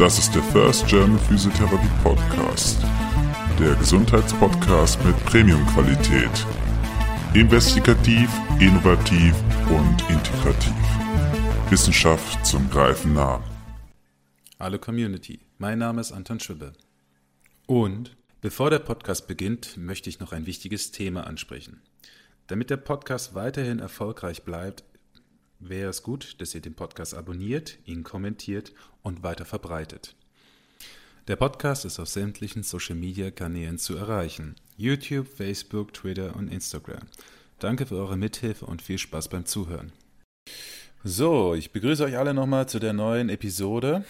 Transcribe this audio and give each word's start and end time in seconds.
Das 0.00 0.18
ist 0.18 0.34
der 0.34 0.42
First 0.42 0.86
German 0.86 1.18
Physiotherapy 1.18 1.86
Podcast. 2.02 2.80
Der 3.58 3.74
Gesundheitspodcast 3.74 4.98
mit 5.04 5.14
Premium-Qualität. 5.26 6.30
Investigativ, 7.34 8.30
innovativ 8.58 9.34
und 9.68 10.00
integrativ. 10.08 10.72
Wissenschaft 11.68 12.46
zum 12.46 12.70
Greifen 12.70 13.12
nah. 13.12 13.44
Hallo 14.58 14.78
Community, 14.78 15.38
mein 15.58 15.78
Name 15.80 16.00
ist 16.00 16.12
Anton 16.12 16.40
Schwibbe. 16.40 16.72
Und 17.66 18.16
bevor 18.40 18.70
der 18.70 18.78
Podcast 18.78 19.26
beginnt, 19.26 19.76
möchte 19.76 20.08
ich 20.08 20.18
noch 20.18 20.32
ein 20.32 20.46
wichtiges 20.46 20.92
Thema 20.92 21.26
ansprechen. 21.26 21.82
Damit 22.46 22.70
der 22.70 22.78
Podcast 22.78 23.34
weiterhin 23.34 23.80
erfolgreich 23.80 24.44
bleibt, 24.44 24.82
wäre 25.60 25.90
es 25.90 26.02
gut, 26.02 26.40
dass 26.40 26.54
ihr 26.54 26.60
den 26.60 26.74
Podcast 26.74 27.14
abonniert, 27.14 27.78
ihn 27.84 28.02
kommentiert 28.02 28.72
und 29.02 29.22
weiter 29.22 29.44
verbreitet. 29.44 30.16
Der 31.28 31.36
Podcast 31.36 31.84
ist 31.84 32.00
auf 32.00 32.08
sämtlichen 32.08 32.62
Social-Media-Kanälen 32.62 33.78
zu 33.78 33.96
erreichen. 33.96 34.56
YouTube, 34.76 35.28
Facebook, 35.28 35.92
Twitter 35.92 36.34
und 36.34 36.52
Instagram. 36.52 37.02
Danke 37.58 37.86
für 37.86 37.96
eure 37.96 38.16
Mithilfe 38.16 38.66
und 38.66 38.82
viel 38.82 38.98
Spaß 38.98 39.28
beim 39.28 39.44
Zuhören. 39.44 39.92
So, 41.04 41.54
ich 41.54 41.72
begrüße 41.72 42.04
euch 42.04 42.18
alle 42.18 42.34
nochmal 42.34 42.68
zu 42.68 42.78
der 42.78 42.92
neuen 42.92 43.28
Episode, 43.28 44.04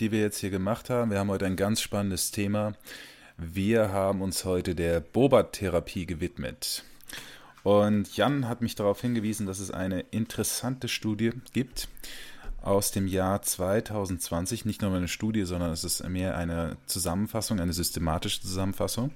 die 0.00 0.10
wir 0.10 0.20
jetzt 0.20 0.38
hier 0.38 0.50
gemacht 0.50 0.90
haben. 0.90 1.10
Wir 1.10 1.18
haben 1.18 1.30
heute 1.30 1.46
ein 1.46 1.56
ganz 1.56 1.80
spannendes 1.80 2.30
Thema. 2.32 2.74
Wir 3.36 3.92
haben 3.92 4.22
uns 4.22 4.44
heute 4.44 4.74
der 4.74 5.00
Bobat-Therapie 5.00 6.06
gewidmet. 6.06 6.84
Und 7.64 8.14
Jan 8.14 8.46
hat 8.46 8.60
mich 8.60 8.74
darauf 8.74 9.00
hingewiesen, 9.00 9.46
dass 9.46 9.58
es 9.58 9.70
eine 9.70 10.00
interessante 10.10 10.86
Studie 10.86 11.32
gibt 11.54 11.88
aus 12.60 12.90
dem 12.90 13.06
Jahr 13.06 13.40
2020. 13.40 14.66
Nicht 14.66 14.82
nur 14.82 14.94
eine 14.94 15.08
Studie, 15.08 15.44
sondern 15.44 15.72
es 15.72 15.82
ist 15.82 16.06
mehr 16.06 16.36
eine 16.36 16.76
Zusammenfassung, 16.84 17.60
eine 17.60 17.72
systematische 17.72 18.42
Zusammenfassung. 18.42 19.12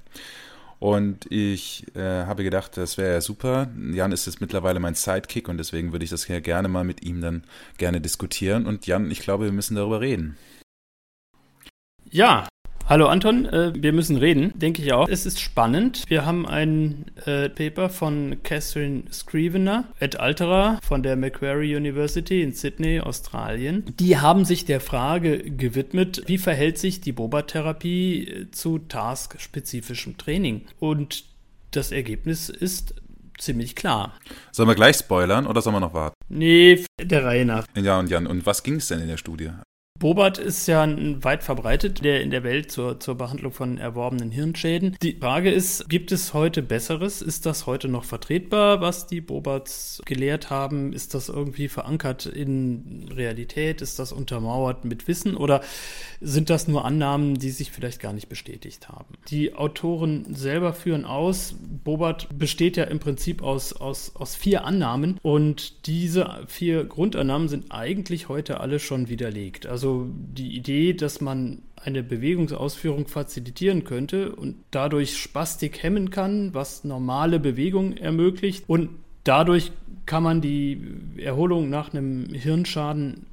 Und 0.78 1.30
ich 1.30 1.94
äh, 1.94 2.24
habe 2.24 2.42
gedacht, 2.42 2.78
das 2.78 2.96
wäre 2.96 3.12
ja 3.12 3.20
super. 3.20 3.68
Jan 3.92 4.12
ist 4.12 4.24
jetzt 4.24 4.40
mittlerweile 4.40 4.80
mein 4.80 4.94
Sidekick 4.94 5.48
und 5.48 5.58
deswegen 5.58 5.92
würde 5.92 6.04
ich 6.04 6.10
das 6.10 6.24
hier 6.24 6.40
gerne 6.40 6.68
mal 6.68 6.84
mit 6.84 7.02
ihm 7.02 7.20
dann 7.20 7.44
gerne 7.76 8.00
diskutieren. 8.00 8.66
Und 8.66 8.86
Jan, 8.86 9.10
ich 9.10 9.20
glaube, 9.20 9.44
wir 9.44 9.52
müssen 9.52 9.74
darüber 9.74 10.00
reden. 10.00 10.38
Ja, 12.10 12.47
Hallo 12.88 13.06
Anton, 13.08 13.44
äh, 13.44 13.74
wir 13.74 13.92
müssen 13.92 14.16
reden, 14.16 14.58
denke 14.58 14.80
ich 14.80 14.94
auch. 14.94 15.10
Es 15.10 15.26
ist 15.26 15.40
spannend. 15.40 16.04
Wir 16.08 16.24
haben 16.24 16.46
ein 16.46 17.04
äh, 17.26 17.50
Paper 17.50 17.90
von 17.90 18.38
Catherine 18.42 19.02
Scrivener 19.12 19.84
et 20.00 20.18
altera 20.18 20.80
von 20.82 21.02
der 21.02 21.16
Macquarie 21.16 21.76
University 21.76 22.40
in 22.40 22.52
Sydney, 22.52 23.00
Australien. 23.00 23.84
Die 24.00 24.16
haben 24.16 24.46
sich 24.46 24.64
der 24.64 24.80
Frage 24.80 25.38
gewidmet, 25.38 26.22
wie 26.28 26.38
verhält 26.38 26.78
sich 26.78 27.02
die 27.02 27.12
Boba-Therapie 27.12 28.26
äh, 28.26 28.50
zu 28.52 28.78
taskspezifischem 28.78 30.16
Training? 30.16 30.62
Und 30.80 31.24
das 31.72 31.92
Ergebnis 31.92 32.48
ist 32.48 32.94
ziemlich 33.36 33.76
klar. 33.76 34.14
Sollen 34.50 34.70
wir 34.70 34.74
gleich 34.74 34.96
spoilern 34.96 35.46
oder 35.46 35.60
sollen 35.60 35.76
wir 35.76 35.80
noch 35.80 35.92
warten? 35.92 36.14
Nee, 36.30 36.86
der 36.98 37.22
Reihe 37.22 37.44
nach. 37.44 37.66
Ja, 37.76 37.98
und 37.98 38.08
Jan, 38.08 38.26
und 38.26 38.46
was 38.46 38.62
ging 38.62 38.76
es 38.76 38.88
denn 38.88 39.00
in 39.00 39.08
der 39.08 39.18
Studie? 39.18 39.50
Bobat 39.98 40.38
ist 40.38 40.68
ja 40.68 40.86
weit 41.24 41.42
verbreitet 41.42 42.04
der 42.04 42.22
in 42.22 42.30
der 42.30 42.44
Welt 42.44 42.70
zur, 42.70 43.00
zur 43.00 43.16
Behandlung 43.16 43.52
von 43.52 43.78
erworbenen 43.78 44.30
Hirnschäden. 44.30 44.96
Die 45.02 45.14
Frage 45.14 45.50
ist, 45.50 45.88
gibt 45.88 46.12
es 46.12 46.34
heute 46.34 46.62
Besseres? 46.62 47.20
Ist 47.20 47.46
das 47.46 47.66
heute 47.66 47.88
noch 47.88 48.04
vertretbar, 48.04 48.80
was 48.80 49.08
die 49.08 49.20
Bobats 49.20 50.00
gelehrt 50.04 50.50
haben? 50.50 50.92
Ist 50.92 51.14
das 51.14 51.28
irgendwie 51.28 51.66
verankert 51.66 52.26
in 52.26 53.08
Realität? 53.12 53.82
Ist 53.82 53.98
das 53.98 54.12
untermauert 54.12 54.84
mit 54.84 55.08
Wissen? 55.08 55.36
Oder 55.36 55.62
sind 56.20 56.48
das 56.48 56.68
nur 56.68 56.84
Annahmen, 56.84 57.34
die 57.34 57.50
sich 57.50 57.72
vielleicht 57.72 58.00
gar 58.00 58.12
nicht 58.12 58.28
bestätigt 58.28 58.88
haben? 58.88 59.14
Die 59.30 59.54
Autoren 59.54 60.32
selber 60.32 60.74
führen 60.74 61.06
aus, 61.06 61.56
Bobat 61.82 62.28
besteht 62.38 62.76
ja 62.76 62.84
im 62.84 63.00
Prinzip 63.00 63.42
aus, 63.42 63.72
aus, 63.72 64.14
aus 64.14 64.36
vier 64.36 64.64
Annahmen 64.64 65.18
und 65.22 65.86
diese 65.86 66.44
vier 66.46 66.84
Grundannahmen 66.84 67.48
sind 67.48 67.72
eigentlich 67.72 68.28
heute 68.28 68.60
alle 68.60 68.78
schon 68.78 69.08
widerlegt. 69.08 69.66
Also 69.66 69.87
also 69.88 70.06
die 70.10 70.56
Idee, 70.56 70.92
dass 70.92 71.20
man 71.20 71.62
eine 71.76 72.02
Bewegungsausführung 72.02 73.06
fazilitieren 73.06 73.84
könnte 73.84 74.34
und 74.34 74.56
dadurch 74.70 75.16
Spastik 75.16 75.82
hemmen 75.82 76.10
kann, 76.10 76.52
was 76.52 76.84
normale 76.84 77.40
Bewegung 77.40 77.96
ermöglicht. 77.96 78.64
Und 78.66 78.90
dadurch 79.24 79.72
kann 80.04 80.22
man 80.22 80.40
die 80.40 80.80
Erholung 81.16 81.70
nach 81.70 81.94
einem 81.94 82.28
Hirnschaden 82.34 83.26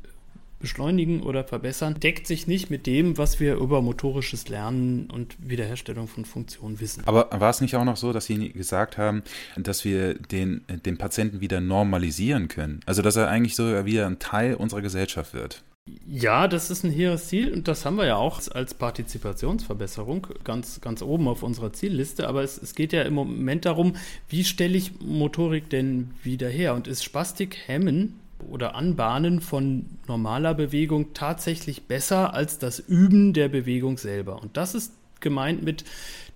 beschleunigen 0.59 1.21
oder 1.21 1.43
verbessern, 1.43 1.99
deckt 1.99 2.27
sich 2.27 2.47
nicht 2.47 2.71
mit 2.71 2.87
dem, 2.87 3.17
was 3.17 3.39
wir 3.39 3.55
über 3.55 3.81
motorisches 3.81 4.47
Lernen 4.47 5.09
und 5.11 5.35
Wiederherstellung 5.39 6.07
von 6.07 6.25
Funktionen 6.25 6.79
wissen. 6.79 7.03
Aber 7.05 7.29
war 7.31 7.49
es 7.49 7.61
nicht 7.61 7.75
auch 7.75 7.83
noch 7.83 7.97
so, 7.97 8.13
dass 8.13 8.25
Sie 8.25 8.49
gesagt 8.49 8.97
haben, 8.97 9.21
dass 9.57 9.85
wir 9.85 10.15
den, 10.15 10.63
den 10.85 10.97
Patienten 10.97 11.41
wieder 11.41 11.59
normalisieren 11.61 12.47
können? 12.47 12.79
Also, 12.85 13.01
dass 13.01 13.15
er 13.15 13.29
eigentlich 13.29 13.55
so 13.55 13.85
wieder 13.85 14.07
ein 14.07 14.19
Teil 14.19 14.55
unserer 14.55 14.81
Gesellschaft 14.81 15.33
wird? 15.33 15.61
Ja, 16.07 16.47
das 16.47 16.71
ist 16.71 16.83
ein 16.83 16.91
hehres 16.91 17.27
Ziel 17.27 17.53
und 17.53 17.67
das 17.67 17.85
haben 17.85 17.97
wir 17.97 18.07
ja 18.07 18.15
auch 18.15 18.41
als 18.51 18.73
Partizipationsverbesserung 18.73 20.27
ganz, 20.43 20.81
ganz 20.81 21.03
oben 21.03 21.27
auf 21.27 21.43
unserer 21.43 21.73
Zielliste. 21.73 22.27
Aber 22.27 22.41
es, 22.41 22.57
es 22.57 22.73
geht 22.73 22.91
ja 22.91 23.03
im 23.03 23.13
Moment 23.13 23.65
darum, 23.65 23.95
wie 24.27 24.43
stelle 24.43 24.77
ich 24.77 24.99
Motorik 24.99 25.69
denn 25.69 26.11
wieder 26.23 26.49
her? 26.49 26.73
Und 26.73 26.87
ist 26.87 27.03
Spastik 27.03 27.57
hemmen 27.67 28.19
oder 28.49 28.73
Anbahnen 28.73 29.41
von 29.41 29.85
normaler 30.07 30.55
Bewegung 30.55 31.13
tatsächlich 31.13 31.83
besser 31.83 32.33
als 32.33 32.57
das 32.57 32.79
Üben 32.79 33.33
der 33.33 33.49
Bewegung 33.49 33.99
selber? 33.99 34.41
Und 34.41 34.57
das 34.57 34.73
ist 34.73 34.91
gemeint 35.25 35.63
mit 35.63 35.83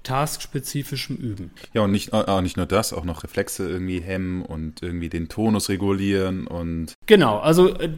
taskspezifischem 0.04 1.18
Üben. 1.18 1.52
Ja, 1.74 1.82
und 1.82 1.92
nicht, 1.92 2.14
äh, 2.14 2.42
nicht 2.42 2.58
nur 2.58 2.66
das, 2.66 2.94
auch 2.94 3.04
noch 3.04 3.24
Reflexe 3.24 3.70
irgendwie 3.70 4.00
hemmen 4.00 4.44
und 4.44 4.82
irgendwie 4.82 5.10
den 5.10 5.28
Tonus 5.28 5.70
regulieren 5.70 6.48
und. 6.48 6.94
Genau, 7.06 7.40
also 7.40 7.70
äh, 7.76 7.90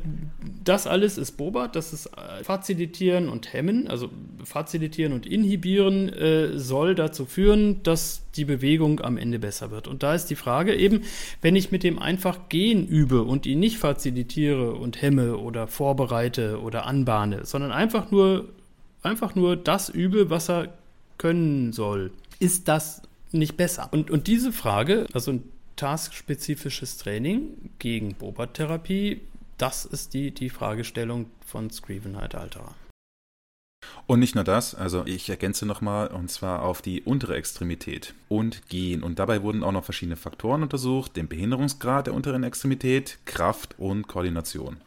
das 0.63 0.87
alles 0.87 1.17
ist 1.17 1.33
Bobat, 1.37 1.75
das 1.75 1.93
ist 1.93 2.07
äh, 2.07 2.43
Fazilitieren 2.43 3.29
und 3.29 3.53
Hemmen, 3.53 3.87
also 3.87 4.09
Fazilitieren 4.43 5.13
und 5.13 5.27
Inhibieren 5.27 6.09
äh, 6.09 6.57
soll 6.57 6.95
dazu 6.95 7.25
führen, 7.25 7.83
dass 7.83 8.23
die 8.35 8.45
Bewegung 8.45 9.01
am 9.01 9.17
Ende 9.17 9.37
besser 9.37 9.69
wird. 9.69 9.87
Und 9.87 10.01
da 10.01 10.15
ist 10.15 10.25
die 10.25 10.35
Frage 10.35 10.75
eben, 10.75 11.01
wenn 11.41 11.55
ich 11.55 11.71
mit 11.71 11.83
dem 11.83 11.99
einfach 11.99 12.49
Gehen 12.49 12.87
übe 12.87 13.21
und 13.23 13.45
ihn 13.45 13.59
nicht 13.59 13.77
fazilitiere 13.77 14.73
und 14.73 15.01
hemme 15.01 15.37
oder 15.37 15.67
vorbereite 15.67 16.59
oder 16.61 16.87
anbahne, 16.87 17.45
sondern 17.45 17.71
einfach 17.71 18.09
nur 18.09 18.49
einfach 19.03 19.33
nur 19.33 19.55
das 19.55 19.89
übe, 19.89 20.29
was 20.29 20.49
er 20.49 20.69
können 21.21 21.71
soll, 21.71 22.11
ist 22.39 22.67
das 22.67 23.03
nicht 23.31 23.55
besser? 23.55 23.89
Und, 23.91 24.09
und 24.09 24.25
diese 24.25 24.51
Frage, 24.51 25.05
also 25.13 25.33
ein 25.33 25.43
taskspezifisches 25.75 26.97
Training 26.97 27.69
gegen 27.77 28.15
Bobat-Therapie, 28.15 29.21
das 29.59 29.85
ist 29.85 30.15
die, 30.15 30.31
die 30.31 30.49
Fragestellung 30.49 31.27
von 31.45 31.69
Scrivenheit 31.69 32.33
Alterer. 32.33 32.73
Und 34.07 34.19
nicht 34.19 34.33
nur 34.33 34.43
das, 34.43 34.73
also 34.73 35.05
ich 35.05 35.29
ergänze 35.29 35.67
nochmal, 35.67 36.07
und 36.07 36.31
zwar 36.31 36.63
auf 36.63 36.81
die 36.81 37.01
untere 37.01 37.35
Extremität 37.35 38.15
und 38.27 38.67
Gehen. 38.67 39.03
Und 39.03 39.19
dabei 39.19 39.43
wurden 39.43 39.63
auch 39.63 39.71
noch 39.71 39.83
verschiedene 39.83 40.15
Faktoren 40.15 40.63
untersucht, 40.63 41.17
den 41.17 41.27
Behinderungsgrad 41.27 42.07
der 42.07 42.15
unteren 42.15 42.43
Extremität, 42.43 43.19
Kraft 43.25 43.75
und 43.77 44.07
Koordination 44.07 44.77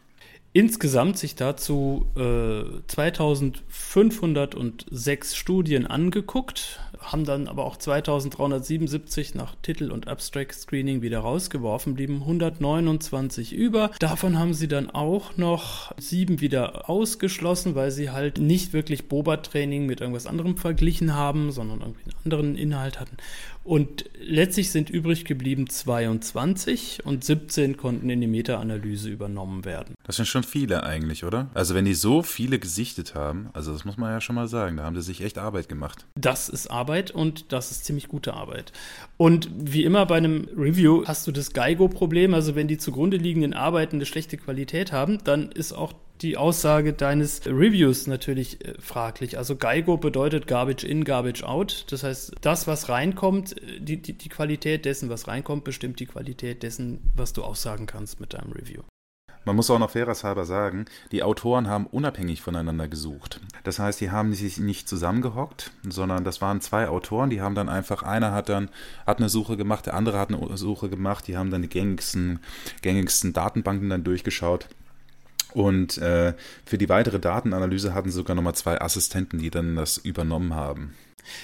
insgesamt 0.55 1.19
sich 1.19 1.35
dazu 1.35 2.07
äh, 2.17 2.63
2506 2.87 5.37
Studien 5.37 5.87
angeguckt, 5.87 6.81
haben 7.05 7.25
dann 7.25 7.49
aber 7.49 7.65
auch 7.65 7.77
2377 7.77 9.35
nach 9.35 9.55
Titel 9.63 9.91
und 9.91 10.09
Abstract 10.09 10.55
Screening 10.55 11.03
wieder 11.03 11.21
rausgeworfen, 11.21 11.95
blieben 11.95 12.21
129 12.21 13.53
über. 13.53 13.91
Davon 13.99 14.39
haben 14.39 14.55
sie 14.55 14.69
dann 14.69 14.91
auch 14.91 15.37
noch 15.37 15.93
sieben 15.99 16.41
wieder 16.41 16.89
ausgeschlossen, 16.89 17.75
weil 17.75 17.91
sie 17.91 18.11
halt 18.11 18.39
nicht 18.39 18.73
wirklich 18.73 19.09
Boba-Training 19.09 19.87
mit 19.87 20.01
irgendwas 20.01 20.27
anderem 20.27 20.57
verglichen 20.57 21.15
haben, 21.15 21.53
sondern 21.53 21.81
irgendwie 21.81 22.05
einen 22.05 22.23
anderen 22.25 22.57
Inhalt 22.57 23.01
hatten. 23.01 23.17
Und 23.65 24.05
letztlich 24.21 24.71
sind 24.71 24.91
übrig 24.91 25.25
geblieben 25.25 25.71
22 25.71 27.01
und 27.05 27.25
17 27.25 27.79
konnten 27.79 28.11
in 28.11 28.21
die 28.21 28.27
Meta-Analyse 28.27 29.09
übernommen 29.09 29.65
werden. 29.65 29.95
Das 30.05 30.17
sind 30.17 30.27
schon 30.27 30.43
viele 30.43 30.83
eigentlich, 30.83 31.25
oder? 31.25 31.49
Also 31.55 31.75
wenn 31.75 31.87
die 31.87 31.95
so 31.95 32.23
viele 32.23 32.59
gesichtet 32.59 33.15
haben, 33.15 33.49
also 33.55 33.73
das 33.73 33.87
muss 33.87 33.97
man 33.97 34.13
ja 34.13 34.21
schon 34.21 34.37
mal 34.37 34.49
sagen, 34.49 34.77
da 34.77 34.85
haben 34.85 34.95
sie 34.97 35.01
sich 35.01 35.23
echt 35.23 35.39
Arbeit 35.39 35.71
gemacht. 35.71 36.05
Das 36.15 36.51
ist 36.51 36.71
Arbeit 36.71 36.94
und 37.15 37.53
das 37.53 37.71
ist 37.71 37.85
ziemlich 37.85 38.09
gute 38.09 38.35
Arbeit. 38.35 38.73
Und 39.17 39.51
wie 39.55 39.85
immer 39.85 40.07
bei 40.07 40.17
einem 40.17 40.49
Review 40.57 41.05
hast 41.07 41.27
du 41.27 41.33
das 41.33 41.53
Geigo-Problem, 41.53 42.35
also 42.35 42.55
wenn 42.55 42.69
die 42.69 42.79
zugrunde 42.79 43.17
liegenden 43.17 43.55
Arbeiten 43.55 43.97
eine 43.97 44.07
schlechte 44.07 44.37
Qualität 44.37 44.93
haben, 44.93 45.19
dann 45.25 45.51
ist 45.53 45.73
auch 45.73 45.93
die 46.23 46.37
Aussage 46.37 46.93
deines 46.93 47.45
Reviews 47.47 48.07
natürlich 48.07 48.65
äh, 48.65 48.75
fraglich. 48.79 49.37
Also 49.37 49.57
GIGO 49.57 49.97
bedeutet 49.97 50.47
Garbage 50.47 50.85
in, 50.85 51.05
Garbage 51.05 51.43
out. 51.43 51.87
Das 51.91 52.05
heißt, 52.05 52.35
das, 52.41 52.67
was 52.67 52.89
reinkommt, 52.89 53.61
äh, 53.61 53.81
die, 53.81 54.01
die, 54.01 54.13
die 54.13 54.29
Qualität 54.29 54.85
dessen, 54.85 55.09
was 55.11 55.29
reinkommt, 55.29 55.65
bestimmt 55.65 56.01
die 56.01 56.07
Qualität 56.07 56.63
dessen, 56.63 57.11
was 57.15 57.33
du 57.33 57.43
aussagen 57.43 57.87
kannst 57.87 58.21
mit 58.21 58.33
deinem 58.35 58.53
Review. 58.53 58.83
Man 59.45 59.57
muss 59.57 59.71
auch 59.71 59.79
noch 59.79 59.91
fairerhalber 59.91 60.45
sagen, 60.45 60.87
die 61.13 61.23
Autoren 61.23 61.69
haben 61.69 61.87
unabhängig 61.87 62.41
voneinander 62.41 62.89
gesucht. 62.89 63.41
Das 63.63 63.79
heißt, 63.79 64.01
die 64.01 64.11
haben 64.11 64.33
sich 64.33 64.59
nicht 64.59 64.89
zusammengehockt, 64.89 65.71
sondern 65.89 66.25
das 66.25 66.41
waren 66.41 66.61
zwei 66.61 66.89
Autoren, 66.89 67.31
die 67.31 67.43
haben 67.43 67.55
dann 67.55 67.69
einfach, 67.69 68.03
einer 68.03 68.33
hat 68.33 68.49
dann 68.49 68.71
hat 69.07 69.19
eine 69.19 69.29
Suche 69.29 69.57
gemacht, 69.57 69.87
der 69.87 69.95
andere 69.95 70.19
hat 70.19 70.33
eine 70.33 70.57
Suche 70.57 70.89
gemacht, 70.89 71.27
die 71.29 71.37
haben 71.37 71.51
dann 71.51 71.63
die 71.63 71.69
gängigsten, 71.69 72.41
gängigsten 72.81 73.33
Datenbanken 73.33 73.91
dann 73.91 74.05
durchgeschaut. 74.05 74.69
Und 75.53 75.99
äh, 75.99 76.35
für 76.65 76.79
die 76.79 76.89
weitere 76.89 77.21
Datenanalyse 77.21 77.95
hatten 77.95 78.11
sie 78.11 78.17
sogar 78.17 78.35
nochmal 78.35 78.57
zwei 78.57 78.81
Assistenten, 78.81 79.39
die 79.39 79.51
dann 79.51 79.77
das 79.77 79.99
übernommen 79.99 80.55
haben. 80.55 80.95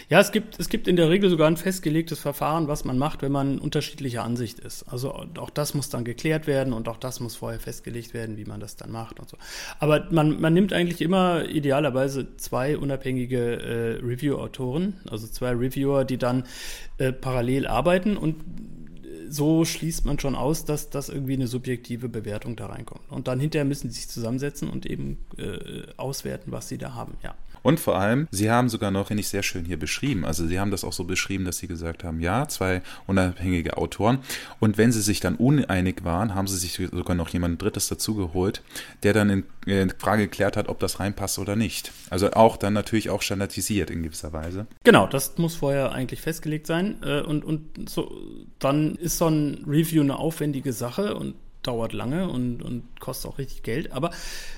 Ja, 0.09 0.21
es 0.21 0.32
gibt, 0.32 0.59
es 0.59 0.69
gibt 0.69 0.88
in 0.88 0.97
der 0.97 1.11
Regel 1.11 1.31
sogar 1.31 1.47
ein 1.49 1.56
festgelegtes 1.56 2.19
Verfahren, 2.19 2.69
was 2.69 2.85
man 2.85 2.99
macht, 2.99 3.23
wenn 3.23 3.32
man 3.32 3.59
unterschiedlicher 3.59 4.25
Ansicht 4.25 4.61
ist. 4.61 4.85
Also 4.85 5.12
auch 5.12 5.50
das 5.50 5.75
muss 5.75 5.88
dann 5.88 6.05
geklärt 6.05 6.47
werden 6.47 6.73
und 6.73 6.88
auch 6.88 6.97
das 6.97 7.21
muss 7.21 7.37
vorher 7.37 7.61
festgelegt 7.61 8.15
werden, 8.15 8.37
wie 8.37 8.44
man 8.44 8.61
das 8.61 8.77
dann 8.77 8.91
macht 8.91 9.21
und 9.21 9.29
so. 9.29 9.37
Aber 9.79 10.06
man, 10.11 10.41
man 10.41 10.55
nimmt 10.55 10.73
eigentlich 10.73 11.00
immer 11.00 11.49
idealerweise 11.49 12.37
zwei 12.37 12.77
unabhängige 12.77 13.62
äh, 13.62 14.05
Review-Autoren, 14.05 15.00
also 15.09 15.27
zwei 15.27 15.50
Reviewer, 15.50 16.05
die 16.05 16.19
dann 16.19 16.44
äh, 16.99 17.12
parallel 17.12 17.67
arbeiten 17.67 18.17
und 18.17 18.37
so 19.31 19.65
schließt 19.65 20.05
man 20.05 20.19
schon 20.19 20.35
aus, 20.35 20.65
dass 20.65 20.91
das 20.91 21.09
irgendwie 21.09 21.35
eine 21.35 21.47
subjektive 21.47 22.09
Bewertung 22.09 22.56
da 22.56 22.67
reinkommt. 22.67 23.09
Und 23.11 23.29
dann 23.29 23.38
hinterher 23.38 23.65
müssen 23.65 23.88
sie 23.88 24.00
sich 24.00 24.09
zusammensetzen 24.09 24.69
und 24.69 24.87
eben 24.87 25.19
äh, 25.38 25.83
auswerten, 25.97 26.50
was 26.53 26.69
sie 26.69 26.79
da 26.79 26.94
haben, 26.94 27.17
ja. 27.23 27.35
Und 27.62 27.81
vor 27.81 27.99
allem, 27.99 28.29
Sie 28.31 28.51
haben 28.51 28.69
sogar 28.69 28.91
noch, 28.91 29.09
finde 29.09 29.23
ich 29.23 29.29
sehr 29.29 29.43
schön 29.43 29.65
hier 29.65 29.79
beschrieben, 29.79 30.25
also 30.25 30.47
Sie 30.47 30.59
haben 30.59 30.71
das 30.71 30.85
auch 30.85 30.93
so 30.93 31.05
beschrieben, 31.05 31.45
dass 31.45 31.59
Sie 31.59 31.67
gesagt 31.67 32.05
haben, 32.05 32.21
ja, 32.21 32.49
zwei 32.49 32.83
unabhängige 33.07 33.77
Autoren. 33.77 34.19
Und 34.59 34.79
wenn 34.79 34.93
Sie 34.93 35.03
sich 35.03 35.21
dann 35.21 35.37
uneinig 35.37 36.05
waren, 36.05 36.35
haben 36.35 36.47
Sie 36.47 36.57
sich 36.57 36.75
sogar 36.91 37.17
noch 37.17 37.29
jemand 37.31 37.61
Drittes 37.61 37.89
dazugeholt, 37.89 38.62
der 39.03 39.12
dann 39.12 39.31
in, 39.31 39.45
in 39.67 39.93
Frage 39.99 40.25
geklärt 40.25 40.57
hat, 40.57 40.69
ob 40.69 40.81
das 40.81 41.01
reinpasst 41.01 41.39
oder 41.39 41.57
nicht. 41.57 41.93
Also 42.11 42.31
auch 42.33 42.57
dann 42.57 42.73
natürlich 42.73 43.11
auch 43.11 43.23
standardisiert 43.23 43.91
in 43.91 44.03
gewisser 44.03 44.33
Weise. 44.33 44.67
Genau, 44.85 45.07
das 45.07 45.37
muss 45.39 45.57
vorher 45.57 45.93
eigentlich 45.93 46.21
festgelegt 46.21 46.67
sein. 46.67 47.03
Äh, 47.03 47.21
und, 47.21 47.45
und 47.45 47.89
so, 47.89 48.17
dann 48.59 48.97
ist 48.97 49.19
so 49.19 49.29
ein 49.29 49.65
Review 49.67 50.03
eine 50.03 50.17
aufwendige 50.17 50.73
Sache 50.73 51.15
und 51.15 51.35
dauert 51.62 51.93
lange 51.93 52.29
und, 52.29 52.62
und 52.62 53.01
kostet 53.01 53.31
auch 53.31 53.39
richtig 53.39 53.62
Geld, 53.62 53.93
aber 53.93 54.11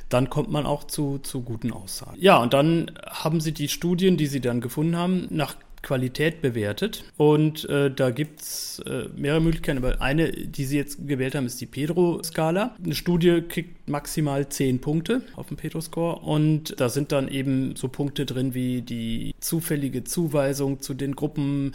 dann 0.09 0.31
kommt 0.31 0.51
man 0.51 0.67
auch 0.67 0.85
zu, 0.85 1.19
zu 1.19 1.43
guten 1.43 1.73
Aussagen. 1.73 2.17
Ja, 2.21 2.39
und 2.39 2.53
dann 2.53 2.93
haben 3.07 3.41
sie 3.41 3.53
die 3.53 3.69
Studien, 3.69 4.17
die 4.17 4.27
sie 4.27 4.41
dann 4.41 4.61
gefunden 4.61 4.97
haben, 4.97 5.27
nach 5.31 5.57
Qualität 5.83 6.41
bewertet. 6.41 7.05
Und 7.17 7.69
äh, 7.69 7.91
da 7.91 8.11
gibt 8.11 8.41
es 8.41 8.81
äh, 8.87 9.09
mehrere 9.17 9.41
Möglichkeiten, 9.41 9.79
aber 9.79 10.01
eine, 10.01 10.31
die 10.31 10.65
Sie 10.65 10.77
jetzt 10.77 11.07
gewählt 11.07 11.35
haben, 11.35 11.47
ist 11.47 11.61
die 11.61 11.67
Pedro-Skala. 11.67 12.77
Eine 12.83 12.95
Studie 12.95 13.43
kriegt 13.43 13.89
maximal 13.89 14.49
10 14.49 14.81
Punkte 14.81 15.23
auf 15.37 15.49
dem 15.49 15.57
Pedro-Score 15.57 16.21
und 16.21 16.79
da 16.81 16.89
sind 16.89 17.13
dann 17.13 17.29
eben 17.29 17.75
so 17.77 17.89
Punkte 17.89 18.27
drin 18.27 18.55
wie 18.55 18.83
die 18.83 19.35
zufällige 19.41 20.05
Zuweisung 20.05 20.81
zu 20.81 20.95
den 20.95 21.17
Gruppen 21.17 21.73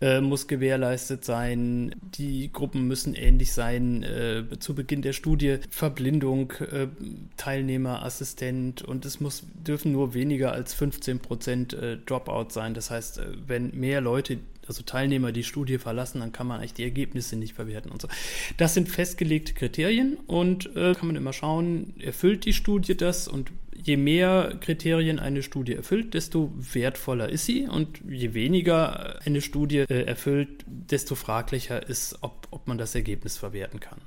äh, 0.00 0.20
muss 0.20 0.46
gewährleistet 0.46 1.24
sein, 1.24 1.94
die 2.02 2.52
Gruppen 2.52 2.86
müssen 2.86 3.14
ähnlich 3.14 3.52
sein 3.52 4.02
äh, 4.02 4.44
zu 4.58 4.74
Beginn 4.74 5.00
der 5.00 5.14
Studie, 5.14 5.58
Verblindung, 5.70 6.52
äh, 6.60 6.88
Teilnehmer, 7.36 8.02
Assistent 8.04 8.82
und 8.82 9.06
es 9.06 9.20
muss, 9.20 9.44
dürfen 9.66 9.92
nur 9.92 10.12
weniger 10.12 10.52
als 10.52 10.74
15 10.74 11.20
Prozent 11.20 11.72
äh, 11.72 11.96
Dropout 11.96 12.50
sein. 12.50 12.74
Das 12.74 12.90
heißt, 12.90 13.20
wenn 13.46 13.78
mehr 13.78 14.00
Leute, 14.00 14.38
also 14.66 14.82
Teilnehmer, 14.82 15.32
die 15.32 15.44
Studie 15.44 15.78
verlassen, 15.78 16.20
dann 16.20 16.32
kann 16.32 16.46
man 16.46 16.58
eigentlich 16.58 16.74
die 16.74 16.84
Ergebnisse 16.84 17.36
nicht 17.36 17.54
verwerten 17.54 17.90
und 17.90 18.02
so. 18.02 18.08
Das 18.56 18.74
sind 18.74 18.88
festgelegte 18.88 19.54
Kriterien 19.54 20.16
und 20.26 20.74
äh, 20.76 20.94
kann 20.94 21.06
man 21.06 21.16
immer 21.16 21.32
schauen, 21.32 21.94
erfüllt 22.00 22.44
die 22.44 22.52
Studie 22.52 22.96
das 22.96 23.28
und 23.28 23.52
je 23.74 23.96
mehr 23.96 24.56
Kriterien 24.60 25.18
eine 25.18 25.42
Studie 25.42 25.74
erfüllt, 25.74 26.14
desto 26.14 26.52
wertvoller 26.56 27.28
ist 27.28 27.46
sie 27.46 27.66
und 27.66 28.00
je 28.08 28.34
weniger 28.34 29.20
eine 29.24 29.40
Studie 29.40 29.78
äh, 29.78 30.04
erfüllt, 30.04 30.64
desto 30.66 31.14
fraglicher 31.14 31.88
ist, 31.88 32.18
ob, 32.22 32.48
ob 32.50 32.66
man 32.66 32.78
das 32.78 32.94
Ergebnis 32.94 33.36
verwerten 33.36 33.80
kann. 33.80 34.00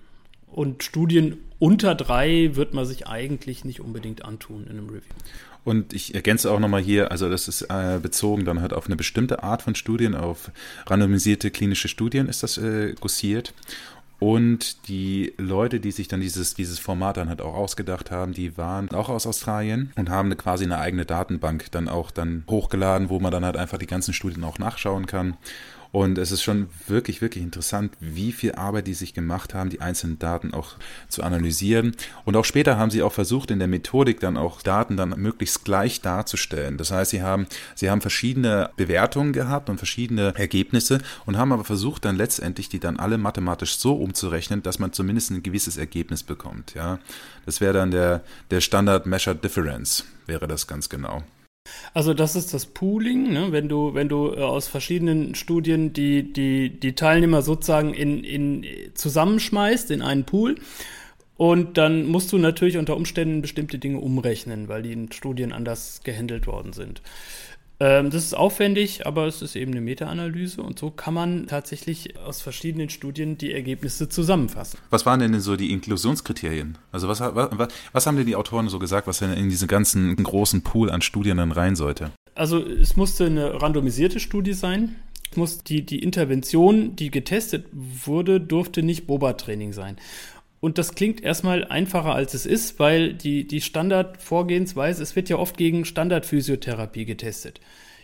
Und 0.52 0.84
Studien 0.84 1.38
unter 1.60 1.94
drei 1.94 2.56
wird 2.56 2.74
man 2.74 2.86
sich 2.86 3.08
eigentlich 3.08 3.64
nicht 3.66 3.82
unbedingt 3.82 4.26
antun 4.26 4.64
in 4.64 4.72
einem 4.72 4.90
Review. 4.90 5.14
Und 5.64 5.94
ich 5.94 6.16
ergänze 6.16 6.52
auch 6.52 6.60
nochmal 6.60 6.82
hier, 6.82 7.12
also 7.12 7.30
das 7.30 7.48
ist 7.48 7.64
äh, 7.64 8.00
bezogen 8.02 8.46
dann 8.46 8.62
halt 8.62 8.74
auf 8.74 8.86
eine 8.86 8.96
bestimmte 8.96 9.44
Art 9.44 9.62
von 9.62 9.76
Studien, 9.76 10.16
auf 10.16 10.52
randomisierte 10.88 11.52
klinische 11.52 11.88
Studien 11.88 12.28
ist 12.28 12.44
das 12.44 12.58
äh, 12.58 12.96
gussiert. 13.00 13.54
Und 14.20 14.90
die 14.90 15.34
Leute, 15.38 15.80
die 15.80 15.92
sich 15.92 16.10
dann 16.10 16.20
dieses, 16.20 16.54
dieses 16.54 16.78
Format 16.78 17.16
dann 17.16 17.30
halt 17.30 17.42
auch 17.42 17.54
ausgedacht 17.54 18.12
haben, 18.12 18.34
die 18.34 18.58
waren 18.58 18.90
auch 18.92 19.08
aus 19.08 19.26
Australien 19.26 19.94
und 19.96 20.10
haben 20.10 20.28
eine, 20.28 20.36
quasi 20.36 20.66
eine 20.66 20.80
eigene 20.80 21.06
Datenbank 21.06 21.72
dann 21.72 21.88
auch 21.88 22.12
dann 22.12 22.44
hochgeladen, 22.50 23.10
wo 23.10 23.20
man 23.22 23.32
dann 23.32 23.46
halt 23.46 23.56
einfach 23.56 23.78
die 23.78 23.88
ganzen 23.88 24.14
Studien 24.14 24.44
auch 24.44 24.60
nachschauen 24.60 25.06
kann. 25.06 25.38
Und 25.92 26.20
es 26.20 26.32
ist 26.32 26.44
schon 26.44 26.70
wirklich, 26.88 27.22
wirklich 27.22 27.44
interessant, 27.44 27.94
wie 28.00 28.32
viel 28.32 28.54
Arbeit 28.54 28.86
die 28.86 28.94
sich 28.94 29.14
gemacht 29.14 29.56
haben, 29.56 29.72
die 29.72 29.82
einzelnen 29.82 30.20
Daten 30.20 30.54
auch 30.54 30.74
zu 31.08 31.24
analysieren. 31.24 31.96
Und 32.26 32.36
auch 32.36 32.46
später 32.46 32.78
haben 32.78 32.92
sie 32.92 33.02
auch 33.02 33.12
versucht, 33.12 33.50
in 33.50 33.58
der 33.58 33.68
Methodik 33.68 34.20
dann 34.20 34.38
auch 34.38 34.62
Daten 34.62 34.98
dann 34.98 35.10
möglichst 35.18 35.66
gleich 35.66 36.02
darzustellen. 36.02 36.78
Das 36.78 36.92
heißt, 36.92 37.12
sie 37.12 37.24
haben, 37.24 37.48
sie 37.74 37.90
haben 37.90 38.02
verschiedene 38.02 38.70
Bewertungen 38.78 39.34
gehabt 39.34 39.70
und 39.70 39.78
verschiedene 39.78 40.34
Ergebnisse 40.36 41.00
und 41.26 41.38
haben 41.38 41.52
aber 41.52 41.66
versucht, 41.66 42.06
dann 42.06 42.16
letztendlich 42.16 42.70
die 42.70 42.80
dann 42.80 42.98
alle 42.98 43.18
mathematisch 43.18 43.78
so 43.78 43.96
umzurechnen, 43.96 44.62
dass 44.62 44.78
man 44.78 44.94
zumindest 44.94 45.32
ein 45.32 45.42
gewisses 45.42 45.78
Ergebnis 45.78 46.22
bekommt. 46.22 46.76
Ja, 46.76 47.00
das 47.46 47.62
wäre 47.62 47.74
dann 47.74 47.90
der, 47.90 48.24
der 48.52 48.62
Standard 48.62 49.08
Measured 49.08 49.44
Difference, 49.44 50.06
wäre 50.28 50.48
das 50.48 50.68
ganz 50.68 50.90
genau. 50.90 51.24
Also 51.94 52.14
das 52.14 52.36
ist 52.36 52.54
das 52.54 52.66
Pooling, 52.66 53.34
ne? 53.34 53.52
wenn 53.52 53.68
du, 53.68 53.94
wenn 53.94 54.10
du 54.10 54.34
äh, 54.34 54.42
aus 54.42 54.68
verschiedenen 54.68 55.36
Studien 55.36 55.94
die, 55.94 56.32
die, 56.32 56.80
die 56.80 56.94
Teilnehmer 56.94 57.42
sozusagen 57.42 57.94
in, 57.94 58.24
in 58.24 58.66
zusammenschmeißt 58.94 59.92
in 59.92 60.02
einen 60.02 60.26
Pool. 60.26 60.56
Und 61.38 61.78
dann 61.78 62.06
musst 62.06 62.34
du 62.34 62.38
natürlich 62.38 62.78
unter 62.78 62.98
Umständen 62.98 63.42
bestimmte 63.42 63.80
Dinge 63.80 64.00
umrechnen, 64.00 64.68
weil 64.68 64.82
die 64.82 64.92
in 64.92 65.10
Studien 65.12 65.54
anders 65.54 66.02
gehandelt 66.04 66.48
worden 66.48 66.74
sind. 66.74 67.02
Ähm, 67.82 68.10
das 68.10 68.26
ist 68.26 68.34
aufwendig, 68.34 69.06
aber 69.08 69.26
es 69.26 69.42
ist 69.42 69.56
eben 69.56 69.72
eine 69.72 69.82
Meta-Analyse 69.82 70.62
und 70.62 70.78
so 70.78 70.92
kann 70.92 71.14
man 71.14 71.48
tatsächlich 71.48 72.18
aus 72.20 72.42
verschiedenen 72.42 72.90
Studien 72.90 73.38
die 73.38 73.54
Ergebnisse 73.54 74.10
zusammenfassen. 74.10 74.80
Was 74.90 75.06
waren 75.06 75.22
denn 75.22 75.40
so 75.40 75.56
die 75.56 75.72
Inklusionskriterien? 75.72 76.78
Also 76.92 77.08
was, 77.08 77.22
was, 77.22 77.70
was 77.94 78.06
haben 78.06 78.18
denn 78.18 78.26
die 78.26 78.36
Autoren 78.36 78.68
so 78.68 78.80
gesagt, 78.80 79.08
was 79.08 79.20
denn 79.20 79.32
in 79.32 79.50
diesen 79.50 79.68
ganzen 79.68 80.16
großen 80.18 80.62
Pool 80.62 80.90
an 80.90 81.02
Studien 81.02 81.38
dann 81.38 81.54
rein 81.54 81.78
sollte? 81.78 82.12
Also 82.36 82.60
es 82.60 82.98
musste 82.98 83.26
eine 83.26 83.62
randomisierte 83.62 84.20
Studie 84.20 84.54
sein. 84.54 84.96
Es 85.32 85.38
muss 85.38 85.64
die, 85.64 85.86
die 85.86 86.00
Intervention, 86.00 86.96
die 86.96 87.12
getestet 87.12 87.66
wurde, 87.72 88.42
durfte 88.42 88.84
nicht 88.84 89.08
Boba-Training 89.08 89.74
sein. 89.74 89.98
Und 90.62 90.78
das 90.78 90.94
klingt 90.94 91.22
erstmal 91.22 91.66
einfacher, 91.66 92.14
als 92.14 92.34
es 92.34 92.46
ist, 92.46 92.80
weil 92.80 93.14
die, 93.14 93.48
die 93.48 93.62
Standardvorgehensweise, 93.62 95.02
es 95.02 95.16
wird 95.16 95.30
ja 95.30 95.38
oft 95.38 95.58
gegen 95.58 95.86
Standardphysiotherapie 95.86 97.06
getestet. 97.06 97.62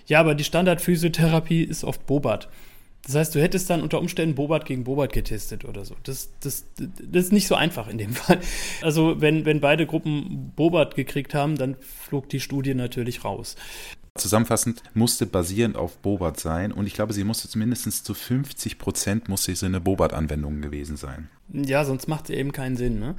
Ja, 0.08 0.20
aber 0.20 0.36
die 0.36 0.44
Standardphysiotherapie 0.44 1.64
ist 1.64 1.84
oft 1.84 2.06
Bobat. 2.06 2.48
Das 3.06 3.16
heißt, 3.16 3.36
du 3.36 3.42
hättest 3.42 3.70
dann 3.70 3.84
unter 3.84 4.00
Umständen 4.00 4.34
Bobat 4.34 4.66
gegen 4.66 4.84
Bobat 4.84 5.14
getestet 5.14 5.64
oder 5.64 5.86
so. 5.86 5.96
Das, 6.04 6.30
das, 6.40 6.66
das 6.78 7.26
ist 7.26 7.34
nicht 7.34 7.48
so 7.48 7.56
einfach 7.56 7.88
in 7.88 7.98
dem 7.98 8.14
Fall. 8.14 8.40
Also, 8.82 9.22
wenn, 9.22 9.46
wenn 9.46 9.60
beide 9.62 9.86
Gruppen 9.86 10.54
Bobat 10.56 10.96
gekriegt 10.96 11.34
haben, 11.34 11.56
dann 11.56 11.76
flog 11.82 12.30
die 12.30 12.40
Studie 12.40 12.74
natürlich 12.74 13.24
raus. 13.24 13.56
Zusammenfassend 14.18 14.82
musste 14.94 15.26
basierend 15.26 15.76
auf 15.76 15.98
Bobat 15.98 16.40
sein 16.40 16.72
und 16.72 16.88
ich 16.88 16.94
glaube, 16.94 17.12
sie 17.12 17.26
musste 17.26 17.50
zumindest 17.50 18.06
zu 18.06 18.14
50 18.14 18.78
Prozent 18.78 19.28
musste 19.28 19.54
sie 19.54 19.66
eine 19.66 19.82
Bobat-Anwendung 19.82 20.62
gewesen 20.62 20.96
sein. 20.96 21.28
Ja, 21.52 21.84
sonst 21.84 22.08
macht 22.08 22.28
sie 22.28 22.34
eben 22.36 22.54
keinen 22.54 22.78
Sinn, 22.78 22.98
ne? 22.98 23.16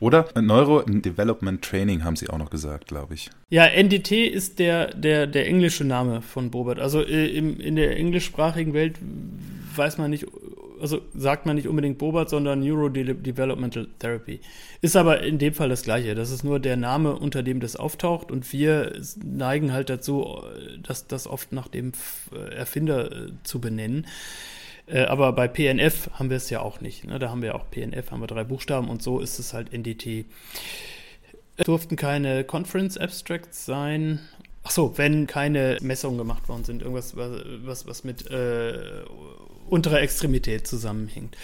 Oder 0.00 0.28
Neuro 0.40 0.82
Development 0.82 1.62
Training 1.62 2.02
haben 2.02 2.16
sie 2.16 2.30
auch 2.30 2.38
noch 2.38 2.48
gesagt, 2.48 2.88
glaube 2.88 3.12
ich. 3.12 3.30
Ja, 3.50 3.66
NDT 3.66 4.26
ist 4.26 4.58
der, 4.58 4.94
der, 4.94 5.26
der 5.26 5.46
englische 5.46 5.84
Name 5.84 6.22
von 6.22 6.50
Bobat. 6.50 6.78
Also 6.78 7.02
äh, 7.02 7.26
im, 7.26 7.60
in 7.60 7.76
der 7.76 7.96
englischsprachigen 7.98 8.72
Welt 8.72 8.98
weiß 9.76 9.98
man 9.98 10.10
nicht 10.10 10.26
also 10.82 11.00
sagt 11.14 11.46
man 11.46 11.56
nicht 11.56 11.68
unbedingt 11.68 11.98
Bobat, 11.98 12.28
sondern 12.28 12.60
Neuro 12.60 12.88
Developmental 12.88 13.86
Therapy. 14.00 14.40
Ist 14.80 14.96
aber 14.96 15.22
in 15.22 15.38
dem 15.38 15.54
Fall 15.54 15.68
das 15.68 15.84
Gleiche. 15.84 16.14
Das 16.16 16.30
ist 16.30 16.42
nur 16.42 16.58
der 16.58 16.76
Name, 16.76 17.14
unter 17.16 17.44
dem 17.44 17.60
das 17.60 17.76
auftaucht 17.76 18.32
und 18.32 18.52
wir 18.52 19.00
neigen 19.24 19.72
halt 19.72 19.88
dazu, 19.88 20.42
das, 20.82 21.06
das 21.06 21.28
oft 21.28 21.52
nach 21.52 21.68
dem 21.68 21.92
Erfinder 22.50 23.10
äh, 23.12 23.30
zu 23.44 23.60
benennen. 23.60 24.06
Äh, 24.86 25.04
aber 25.04 25.32
bei 25.32 25.46
PNF 25.48 26.10
haben 26.14 26.30
wir 26.30 26.36
es 26.36 26.50
ja 26.50 26.60
auch 26.60 26.80
nicht. 26.80 27.04
Ne? 27.04 27.18
Da 27.18 27.30
haben 27.30 27.42
wir 27.42 27.54
auch 27.54 27.70
PNF, 27.70 28.10
haben 28.10 28.20
wir 28.20 28.26
drei 28.26 28.44
Buchstaben 28.44 28.88
und 28.88 29.02
so 29.02 29.20
ist 29.20 29.38
es 29.38 29.54
halt 29.54 29.72
NDT. 29.72 30.26
Es 31.56 31.66
durften 31.66 31.96
keine 31.96 32.44
Conference 32.44 32.98
Abstracts 32.98 33.64
sein. 33.64 34.18
Ach 34.64 34.70
so, 34.70 34.96
wenn 34.98 35.26
keine 35.26 35.78
Messungen 35.80 36.18
gemacht 36.18 36.48
worden 36.48 36.64
sind, 36.64 36.82
irgendwas, 36.82 37.16
was, 37.16 37.86
was 37.86 38.04
mit 38.04 38.30
äh, 38.30 39.02
unterer 39.72 40.02
Extremität 40.02 40.66
zusammenhängt, 40.66 41.36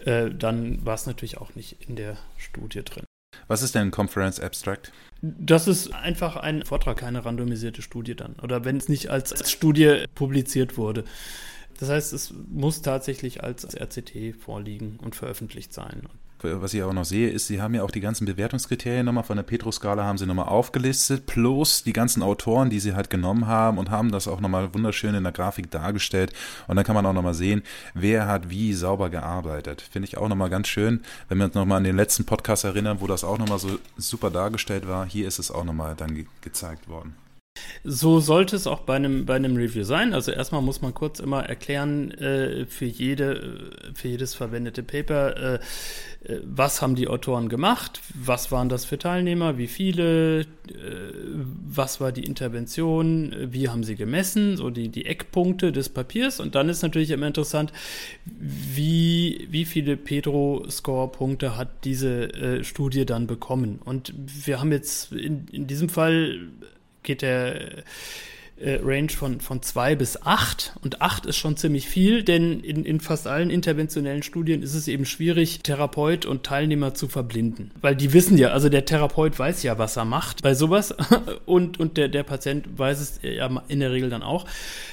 äh, 0.00 0.30
dann 0.30 0.84
war 0.84 0.94
es 0.94 1.06
natürlich 1.06 1.38
auch 1.38 1.54
nicht 1.54 1.76
in 1.88 1.94
der 1.94 2.16
Studie 2.36 2.82
drin. 2.82 3.04
Was 3.46 3.62
ist 3.62 3.74
denn 3.74 3.82
ein 3.82 3.90
Conference 3.90 4.40
Abstract? 4.40 4.92
Das 5.22 5.68
ist 5.68 5.94
einfach 5.94 6.36
ein 6.36 6.64
Vortrag, 6.64 6.98
keine 6.98 7.24
randomisierte 7.24 7.82
Studie 7.82 8.16
dann. 8.16 8.34
Oder 8.42 8.64
wenn 8.64 8.76
es 8.76 8.88
nicht 8.88 9.10
als, 9.10 9.32
als 9.32 9.50
Studie 9.50 10.04
publiziert 10.14 10.76
wurde. 10.76 11.04
Das 11.78 11.88
heißt, 11.88 12.12
es 12.12 12.34
muss 12.48 12.82
tatsächlich 12.82 13.42
als 13.42 13.64
RCT 13.64 14.36
vorliegen 14.38 14.98
und 15.00 15.14
veröffentlicht 15.14 15.72
sein 15.72 16.08
was 16.42 16.74
ich 16.74 16.82
auch 16.82 16.92
noch 16.92 17.04
sehe, 17.04 17.30
ist, 17.30 17.46
sie 17.46 17.60
haben 17.60 17.74
ja 17.74 17.82
auch 17.82 17.90
die 17.90 18.00
ganzen 18.00 18.24
Bewertungskriterien 18.24 19.06
nochmal 19.06 19.24
von 19.24 19.36
der 19.36 19.44
Petro-Skala 19.44 20.04
haben 20.04 20.18
sie 20.18 20.26
nochmal 20.26 20.48
aufgelistet, 20.48 21.26
plus 21.26 21.82
die 21.82 21.92
ganzen 21.92 22.22
Autoren, 22.22 22.70
die 22.70 22.80
sie 22.80 22.94
halt 22.94 23.10
genommen 23.10 23.46
haben 23.46 23.78
und 23.78 23.90
haben 23.90 24.10
das 24.10 24.28
auch 24.28 24.40
nochmal 24.40 24.72
wunderschön 24.74 25.14
in 25.14 25.22
der 25.22 25.32
Grafik 25.32 25.70
dargestellt. 25.70 26.32
Und 26.68 26.76
dann 26.76 26.84
kann 26.84 26.94
man 26.94 27.06
auch 27.06 27.12
nochmal 27.12 27.34
sehen, 27.34 27.62
wer 27.94 28.26
hat 28.26 28.50
wie 28.50 28.72
sauber 28.72 29.10
gearbeitet. 29.10 29.82
Finde 29.82 30.08
ich 30.08 30.16
auch 30.16 30.28
nochmal 30.28 30.50
ganz 30.50 30.68
schön, 30.68 31.00
wenn 31.28 31.38
wir 31.38 31.46
uns 31.46 31.54
nochmal 31.54 31.78
an 31.78 31.84
den 31.84 31.96
letzten 31.96 32.24
Podcast 32.24 32.64
erinnern, 32.64 33.00
wo 33.00 33.06
das 33.06 33.24
auch 33.24 33.38
nochmal 33.38 33.58
so 33.58 33.78
super 33.96 34.30
dargestellt 34.30 34.88
war. 34.88 35.06
Hier 35.06 35.28
ist 35.28 35.38
es 35.38 35.50
auch 35.50 35.64
nochmal 35.64 35.94
dann 35.96 36.14
ge 36.14 36.26
gezeigt 36.42 36.88
worden. 36.88 37.14
So 37.82 38.20
sollte 38.20 38.56
es 38.56 38.66
auch 38.66 38.80
bei 38.80 38.96
einem, 38.96 39.24
bei 39.24 39.36
einem 39.36 39.56
Review 39.56 39.84
sein. 39.84 40.12
Also 40.12 40.32
erstmal 40.32 40.60
muss 40.60 40.82
man 40.82 40.92
kurz 40.92 41.18
immer 41.18 41.44
erklären 41.44 42.10
äh, 42.12 42.66
für, 42.66 42.84
jede, 42.84 43.70
für 43.94 44.08
jedes 44.08 44.34
verwendete 44.34 44.82
Paper, 44.82 45.36
äh, 45.36 45.54
äh, 46.24 46.40
was 46.44 46.82
haben 46.82 46.94
die 46.94 47.08
Autoren 47.08 47.48
gemacht, 47.48 48.02
was 48.12 48.52
waren 48.52 48.68
das 48.68 48.84
für 48.84 48.98
Teilnehmer, 48.98 49.56
wie 49.56 49.66
viele, 49.66 50.40
äh, 50.40 50.46
was 51.66 52.02
war 52.02 52.12
die 52.12 52.24
Intervention, 52.24 53.34
wie 53.50 53.70
haben 53.70 53.82
sie 53.82 53.96
gemessen, 53.96 54.58
so 54.58 54.68
die, 54.68 54.90
die 54.90 55.06
Eckpunkte 55.06 55.72
des 55.72 55.88
Papiers. 55.88 56.38
Und 56.38 56.54
dann 56.54 56.68
ist 56.68 56.82
natürlich 56.82 57.10
immer 57.10 57.28
interessant, 57.28 57.72
wie, 58.26 59.46
wie 59.50 59.64
viele 59.64 59.96
Pedro-Score-Punkte 59.96 61.56
hat 61.56 61.84
diese 61.84 62.30
äh, 62.34 62.62
Studie 62.62 63.06
dann 63.06 63.26
bekommen. 63.26 63.80
Und 63.82 64.12
wir 64.44 64.60
haben 64.60 64.70
jetzt 64.70 65.12
in, 65.12 65.46
in 65.50 65.66
diesem 65.66 65.88
Fall 65.88 66.50
geht 67.02 67.22
der 67.22 67.84
äh, 68.60 68.78
Range 68.82 69.08
von, 69.08 69.40
von 69.40 69.62
zwei 69.62 69.96
bis 69.96 70.20
acht 70.22 70.74
und 70.82 71.00
acht 71.00 71.24
ist 71.24 71.36
schon 71.36 71.56
ziemlich 71.56 71.88
viel, 71.88 72.22
denn 72.22 72.60
in, 72.60 72.84
in 72.84 73.00
fast 73.00 73.26
allen 73.26 73.48
interventionellen 73.48 74.22
Studien 74.22 74.62
ist 74.62 74.74
es 74.74 74.86
eben 74.86 75.06
schwierig, 75.06 75.60
Therapeut 75.62 76.26
und 76.26 76.44
Teilnehmer 76.44 76.92
zu 76.92 77.08
verblinden. 77.08 77.70
Weil 77.80 77.96
die 77.96 78.12
wissen 78.12 78.36
ja, 78.36 78.48
also 78.48 78.68
der 78.68 78.84
Therapeut 78.84 79.38
weiß 79.38 79.62
ja, 79.62 79.78
was 79.78 79.96
er 79.96 80.04
macht 80.04 80.42
bei 80.42 80.54
sowas 80.54 80.94
und, 81.46 81.80
und 81.80 81.96
der, 81.96 82.08
der 82.08 82.22
Patient 82.22 82.78
weiß 82.78 83.00
es 83.00 83.20
ja 83.22 83.50
in 83.68 83.80
der 83.80 83.92
Regel 83.92 84.10
dann 84.10 84.22
auch. 84.22 84.46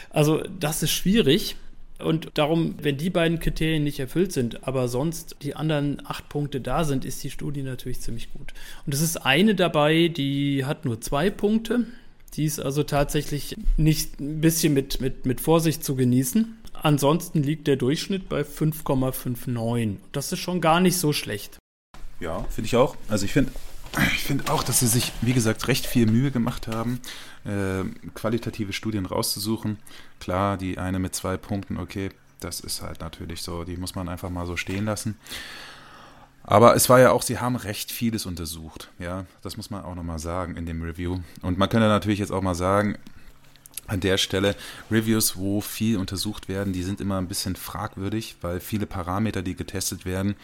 Also 0.09 0.43
das 0.59 0.81
ist 0.81 0.91
schwierig. 0.91 1.57
Und 1.99 2.29
darum, 2.35 2.75
wenn 2.81 2.97
die 2.97 3.09
beiden 3.09 3.39
Kriterien 3.39 3.83
nicht 3.83 3.99
erfüllt 3.99 4.31
sind, 4.31 4.67
aber 4.67 4.87
sonst 4.87 5.35
die 5.41 5.55
anderen 5.55 6.01
acht 6.05 6.29
Punkte 6.29 6.61
da 6.61 6.83
sind, 6.83 7.05
ist 7.05 7.23
die 7.23 7.31
Studie 7.31 7.63
natürlich 7.63 8.01
ziemlich 8.01 8.31
gut. 8.33 8.53
Und 8.85 8.93
es 8.93 9.01
ist 9.01 9.17
eine 9.17 9.55
dabei, 9.55 10.07
die 10.07 10.65
hat 10.65 10.85
nur 10.85 11.01
zwei 11.01 11.29
Punkte. 11.29 11.85
Die 12.33 12.45
ist 12.45 12.59
also 12.59 12.83
tatsächlich 12.83 13.55
nicht 13.77 14.19
ein 14.19 14.41
bisschen 14.41 14.73
mit, 14.73 15.01
mit, 15.01 15.25
mit 15.25 15.41
Vorsicht 15.41 15.83
zu 15.83 15.95
genießen. 15.95 16.57
Ansonsten 16.73 17.41
liegt 17.41 17.65
der 17.65 17.77
Durchschnitt 17.77 18.29
bei 18.29 18.41
5,59. 18.41 19.95
Das 20.11 20.31
ist 20.31 20.39
schon 20.39 20.61
gar 20.61 20.79
nicht 20.79 20.97
so 20.97 21.13
schlecht. 21.13 21.57
Ja, 22.19 22.43
finde 22.49 22.67
ich 22.67 22.75
auch. 22.75 22.95
Also 23.07 23.25
ich 23.25 23.33
finde 23.33 23.51
ich 24.13 24.23
finde 24.23 24.51
auch, 24.51 24.63
dass 24.63 24.79
sie 24.79 24.87
sich, 24.87 25.11
wie 25.21 25.33
gesagt, 25.33 25.67
recht 25.67 25.85
viel 25.85 26.05
Mühe 26.05 26.31
gemacht 26.31 26.67
haben, 26.67 26.99
äh, 27.45 27.83
qualitative 28.13 28.73
Studien 28.73 29.05
rauszusuchen. 29.05 29.77
Klar, 30.19 30.57
die 30.57 30.77
eine 30.77 30.99
mit 30.99 31.15
zwei 31.15 31.37
Punkten, 31.37 31.77
okay, 31.77 32.09
das 32.39 32.59
ist 32.59 32.81
halt 32.81 32.99
natürlich 32.99 33.41
so, 33.41 33.63
die 33.63 33.77
muss 33.77 33.95
man 33.95 34.09
einfach 34.09 34.29
mal 34.29 34.45
so 34.45 34.57
stehen 34.57 34.85
lassen. 34.85 35.17
Aber 36.43 36.75
es 36.75 36.87
war 36.87 36.99
ja 36.99 37.11
auch, 37.11 37.23
sie 37.23 37.39
haben 37.39 37.57
recht 37.57 37.91
vieles 37.91 38.25
untersucht. 38.25 38.89
Ja, 38.99 39.25
das 39.41 39.57
muss 39.57 39.69
man 39.69 39.83
auch 39.83 39.95
nochmal 39.95 40.19
sagen 40.19 40.55
in 40.55 40.65
dem 40.65 40.81
Review. 40.81 41.19
Und 41.41 41.57
man 41.57 41.67
könnte 41.67 41.87
natürlich 41.87 42.19
jetzt 42.19 42.31
auch 42.31 42.41
mal 42.41 42.55
sagen, 42.55 42.97
an 43.87 43.99
der 44.01 44.17
Stelle, 44.17 44.55
Reviews, 44.91 45.37
wo 45.37 45.61
viel 45.61 45.97
untersucht 45.97 46.49
werden, 46.49 46.73
die 46.73 46.83
sind 46.83 47.01
immer 47.01 47.17
ein 47.17 47.27
bisschen 47.27 47.55
fragwürdig, 47.55 48.35
weil 48.41 48.59
viele 48.59 48.85
Parameter, 48.85 49.41
die 49.41 49.55
getestet 49.55 50.05
werden, 50.05 50.35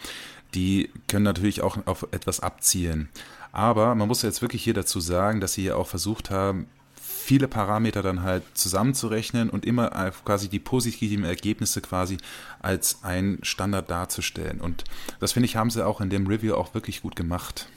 die 0.54 0.90
können 1.08 1.24
natürlich 1.24 1.60
auch 1.62 1.78
auf 1.86 2.06
etwas 2.12 2.40
abzielen. 2.40 3.08
Aber 3.52 3.94
man 3.94 4.08
muss 4.08 4.22
jetzt 4.22 4.42
wirklich 4.42 4.64
hier 4.64 4.74
dazu 4.74 5.00
sagen, 5.00 5.40
dass 5.40 5.54
sie 5.54 5.64
ja 5.64 5.76
auch 5.76 5.86
versucht 5.86 6.30
haben, 6.30 6.66
viele 7.00 7.48
Parameter 7.48 8.02
dann 8.02 8.22
halt 8.22 8.42
zusammenzurechnen 8.54 9.48
und 9.48 9.64
immer 9.64 9.90
quasi 10.24 10.48
die 10.48 10.58
positiven 10.58 11.24
Ergebnisse 11.24 11.80
quasi 11.80 12.18
als 12.60 12.98
ein 13.02 13.38
Standard 13.42 13.88
darzustellen. 13.90 14.60
Und 14.60 14.84
das 15.20 15.32
finde 15.32 15.46
ich, 15.46 15.56
haben 15.56 15.70
sie 15.70 15.86
auch 15.86 16.00
in 16.00 16.10
dem 16.10 16.26
Review 16.26 16.54
auch 16.54 16.74
wirklich 16.74 17.00
gut 17.02 17.16
gemacht. 17.16 17.68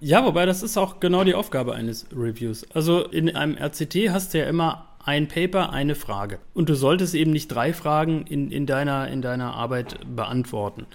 Ja, 0.00 0.24
wobei 0.24 0.44
das 0.44 0.62
ist 0.62 0.76
auch 0.76 1.00
genau 1.00 1.24
die 1.24 1.34
Aufgabe 1.34 1.74
eines 1.74 2.06
Reviews. 2.14 2.70
Also 2.72 3.04
in 3.04 3.34
einem 3.34 3.56
RCT 3.56 4.10
hast 4.10 4.34
du 4.34 4.38
ja 4.38 4.46
immer 4.46 4.86
ein 5.06 5.28
Paper, 5.28 5.72
eine 5.72 5.94
Frage. 5.94 6.40
Und 6.52 6.68
du 6.68 6.74
solltest 6.74 7.14
eben 7.14 7.30
nicht 7.30 7.48
drei 7.48 7.72
Fragen 7.72 8.26
in, 8.26 8.50
in, 8.50 8.66
deiner, 8.66 9.08
in 9.08 9.22
deiner 9.22 9.54
Arbeit 9.54 10.00
beantworten. 10.14 10.86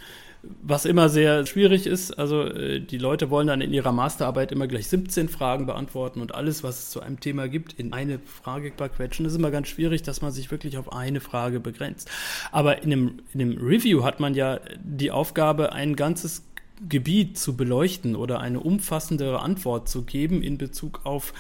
Was 0.62 0.86
immer 0.86 1.08
sehr 1.08 1.46
schwierig 1.46 1.86
ist, 1.86 2.18
also 2.18 2.44
äh, 2.44 2.82
die 2.82 2.98
Leute 2.98 3.30
wollen 3.30 3.48
dann 3.48 3.62
in 3.62 3.72
ihrer 3.72 3.94
Masterarbeit 3.94 4.52
immer 4.52 4.68
gleich 4.68 4.88
17 4.88 5.30
Fragen 5.30 5.66
beantworten 5.66 6.20
und 6.20 6.36
alles, 6.36 6.62
was 6.62 6.80
es 6.80 6.90
zu 6.90 7.00
einem 7.00 7.20
Thema 7.22 7.48
gibt, 7.48 7.74
in 7.74 7.94
eine 7.94 8.20
Frage 8.20 8.72
quetschen. 8.72 9.24
Das 9.24 9.34
ist 9.34 9.40
immer 9.40 9.52
ganz 9.52 9.70
schwierig, 9.70 10.02
dass 10.04 10.22
man 10.22 10.32
sich 10.32 10.52
wirklich 10.52 10.78
auf 10.78 10.92
eine 10.92 11.22
Frage 11.22 11.62
begrenzt. 11.62 12.10
Aber 12.52 12.84
in 12.84 12.92
einem, 12.92 13.20
in 13.34 13.42
einem 13.42 13.66
Review 13.66 14.04
hat 14.04 14.20
man 14.20 14.34
ja 14.34 14.60
die 14.84 15.12
Aufgabe, 15.12 15.72
ein 15.72 15.96
ganzes 15.96 16.44
Gebiet 16.90 17.38
zu 17.38 17.56
beleuchten 17.56 18.16
oder 18.18 18.42
eine 18.42 18.60
umfassendere 18.60 19.40
Antwort 19.40 19.88
zu 19.88 20.04
geben 20.04 20.42
in 20.42 20.58
Bezug 20.58 21.02
auf 21.06 21.34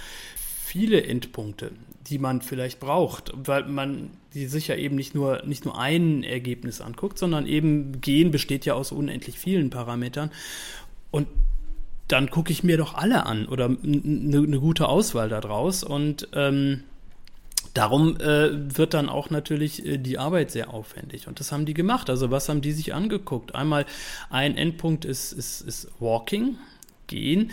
viele 0.63 1.04
Endpunkte, 1.04 1.72
die 2.08 2.20
man 2.20 2.41
vielleicht 2.41 2.79
braucht, 2.79 3.31
weil 3.36 3.65
man 3.65 4.12
die 4.34 4.48
sich 4.48 4.67
ja 4.67 4.75
eben 4.75 4.96
nicht 4.96 5.13
nur, 5.13 5.43
nicht 5.46 5.65
nur 5.65 5.77
ein 5.77 6.24
Ergebnis 6.24 6.79
anguckt, 6.81 7.17
sondern 7.17 7.46
eben 7.46 8.00
Gen 8.01 8.31
besteht 8.31 8.65
ja 8.65 8.75
aus 8.75 8.91
unendlich 8.91 9.38
vielen 9.38 9.70
Parametern. 9.70 10.31
Und 11.12 11.27
dann 12.08 12.29
gucke 12.29 12.51
ich 12.51 12.63
mir 12.63 12.77
doch 12.77 12.93
alle 12.93 13.25
an 13.25 13.46
oder 13.46 13.65
eine 13.65 13.77
ne 13.84 14.60
gute 14.60 14.88
Auswahl 14.88 15.29
daraus. 15.29 15.84
Und 15.84 16.29
ähm, 16.34 16.84
darum 17.74 18.17
äh, 18.17 18.77
wird 18.77 18.93
dann 18.93 19.10
auch 19.10 19.29
natürlich 19.29 19.86
äh, 19.86 19.98
die 19.98 20.17
Arbeit 20.17 20.51
sehr 20.51 20.74
aufwendig. 20.74 21.27
Und 21.27 21.39
das 21.39 21.51
haben 21.51 21.65
die 21.65 21.74
gemacht. 21.74 22.10
Also 22.10 22.31
was 22.31 22.48
haben 22.48 22.62
die 22.62 22.72
sich 22.72 22.93
angeguckt? 22.93 23.55
Einmal 23.55 23.86
ein 24.29 24.58
Endpunkt 24.58 25.03
ist, 25.03 25.34
ist, 25.34 25.62
ist 25.62 25.89
Walking, 26.00 26.58
Gehen. 27.08 27.51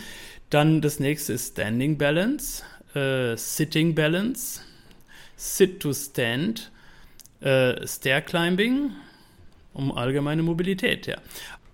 Dann 0.50 0.80
das 0.80 1.00
nächste 1.00 1.32
ist 1.32 1.52
Standing 1.52 1.98
Balance 1.98 2.62
äh, 2.98 3.36
Sitting 3.36 3.94
Balance, 3.94 4.60
Sit 5.36 5.80
to 5.80 5.92
Stand, 5.92 6.70
äh, 7.40 7.86
Stair 7.86 8.22
Climbing, 8.22 8.90
um 9.72 9.92
allgemeine 9.92 10.42
Mobilität, 10.42 11.06
ja. 11.06 11.16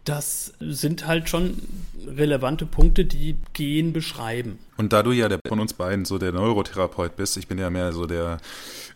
Das 0.04 0.52
sind 0.60 1.06
halt 1.06 1.30
schon 1.30 1.62
relevante 2.06 2.66
Punkte, 2.66 3.06
die 3.06 3.36
Gehen 3.54 3.94
beschreiben. 3.94 4.58
Und 4.76 4.92
da 4.92 5.02
du 5.02 5.12
ja 5.12 5.30
der, 5.30 5.38
von 5.48 5.60
uns 5.60 5.72
beiden 5.72 6.04
so 6.04 6.18
der 6.18 6.32
Neurotherapeut 6.32 7.16
bist, 7.16 7.38
ich 7.38 7.48
bin 7.48 7.56
ja 7.56 7.70
mehr 7.70 7.90
so 7.94 8.04
der 8.04 8.36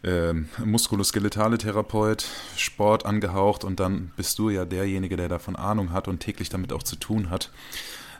äh, 0.02 0.34
muskuloskeletale 0.62 1.56
Therapeut, 1.56 2.26
Sport 2.58 3.06
angehaucht 3.06 3.64
und 3.64 3.80
dann 3.80 4.12
bist 4.16 4.38
du 4.38 4.50
ja 4.50 4.66
derjenige, 4.66 5.16
der 5.16 5.28
davon 5.30 5.56
Ahnung 5.56 5.92
hat 5.92 6.08
und 6.08 6.20
täglich 6.20 6.50
damit 6.50 6.74
auch 6.74 6.82
zu 6.82 6.96
tun 6.96 7.30
hat. 7.30 7.50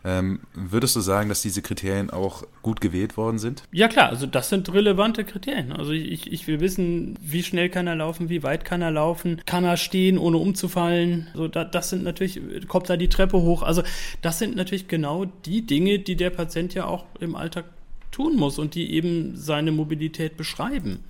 Ähm, 0.05 0.41
würdest 0.55 0.97
du 0.97 1.01
sagen, 1.01 1.29
dass 1.29 1.43
diese 1.43 1.63
Kriterien 1.63 2.11
auch 2.11 2.45
gut 2.63 2.81
gewählt 2.81 3.17
worden 3.17 3.39
sind? 3.39 3.63
Ja 3.73 3.89
klar, 3.89 4.09
also 4.11 4.27
das 4.27 4.49
sind 4.49 4.73
relevante 4.73 5.25
Kriterien. 5.25 5.73
Also 5.73 5.93
ich, 5.93 6.33
ich 6.33 6.47
will 6.47 6.61
wissen, 6.61 7.17
wie 7.21 7.43
schnell 7.43 7.69
kann 7.69 7.87
er 7.87 7.97
laufen, 7.97 8.29
wie 8.29 8.43
weit 8.43 8.65
kann 8.65 8.83
er 8.83 8.91
laufen, 8.91 9.41
kann 9.47 9.65
er 9.65 9.77
stehen, 9.77 10.19
ohne 10.19 10.39
umzufallen. 10.39 11.29
Also 11.33 11.49
da, 11.49 11.65
das 11.65 11.91
sind 11.91 12.05
natürlich, 12.05 12.41
kommt 12.69 12.89
da 12.91 12.97
die 12.97 13.09
Treppe 13.09 13.39
hoch. 13.39 13.63
Also 13.63 13.83
das 14.23 14.39
sind 14.39 14.57
natürlich 14.57 14.89
genau 14.89 15.25
die 15.25 15.67
Dinge, 15.67 15.99
die 15.99 16.17
der 16.17 16.31
Patient 16.31 16.75
ja 16.75 16.87
auch 16.87 17.05
im 17.21 17.35
Alltag 17.35 17.65
tun 18.11 18.37
muss 18.37 18.59
und 18.59 18.75
die 18.75 18.93
eben 18.93 19.37
seine 19.37 19.73
Mobilität 19.73 20.37
beschreiben. 20.37 21.05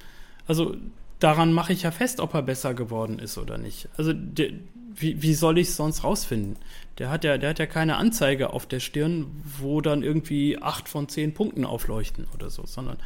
Also 0.46 0.76
daran 1.20 1.52
mache 1.52 1.72
ich 1.72 1.82
ja 1.82 1.90
fest, 1.90 2.20
ob 2.20 2.34
er 2.34 2.42
besser 2.42 2.74
geworden 2.74 3.18
ist 3.18 3.38
oder 3.38 3.58
nicht. 3.58 3.88
Also 3.96 4.12
wie, 4.94 5.22
wie 5.22 5.34
soll 5.34 5.58
ich 5.58 5.68
es 5.68 5.76
sonst 5.76 6.04
rausfinden? 6.04 6.56
Der 6.98 7.10
hat 7.10 7.24
ja, 7.24 7.38
der 7.38 7.50
hat 7.50 7.58
ja 7.58 7.66
keine 7.66 7.96
Anzeige 7.96 8.52
auf 8.52 8.66
der 8.66 8.80
Stirn, 8.80 9.26
wo 9.58 9.80
dann 9.80 10.02
irgendwie 10.02 10.60
acht 10.60 10.88
von 10.88 11.08
zehn 11.08 11.32
Punkten 11.32 11.64
aufleuchten 11.64 12.26
oder 12.34 12.50
so, 12.50 12.66
sondern 12.66 12.98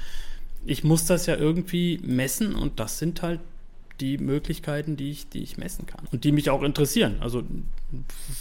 ich 0.65 0.83
muss 0.83 1.05
das 1.05 1.27
ja 1.27 1.37
irgendwie 1.37 2.01
messen 2.03 2.55
und 2.55 2.81
das 2.81 2.99
sind 2.99 3.23
halt 3.23 3.41
die 4.01 4.19
Möglichkeiten, 4.19 4.97
die 4.97 5.11
ich, 5.11 5.29
die 5.29 5.43
ich 5.43 5.59
messen 5.59 5.87
kann 5.87 6.07
und 6.11 6.25
die 6.25 6.33
mich 6.33 6.51
auch 6.51 6.63
interessieren. 6.63 7.17
Also 7.21 7.43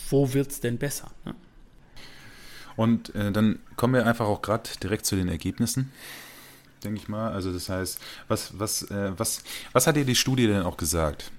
wo 0.10 0.34
wird 0.34 0.52
es 0.52 0.60
denn 0.62 0.78
besser? 0.78 1.12
Ne? 1.26 1.36
Und 2.76 3.14
äh, 3.16 3.32
dann 3.32 3.60
kommen 3.76 3.94
wir 3.94 4.06
einfach 4.06 4.26
auch 4.26 4.42
gerade 4.42 4.70
direkt 4.82 5.06
zu 5.06 5.16
den 5.16 5.28
Ergebnissen, 5.28 5.92
denke 6.84 7.00
ich 7.00 7.10
mal. 7.10 7.32
Also 7.32 7.52
das 7.52 7.70
heißt, 7.70 8.00
was, 8.28 8.58
was, 8.58 8.84
äh, 8.90 9.12
was, 9.18 9.44
was 9.74 9.86
hat 9.86 9.98
dir 9.98 10.06
die 10.06 10.16
Studie 10.16 10.48
denn 10.48 10.64
auch 10.64 10.78
gesagt? 10.78 11.32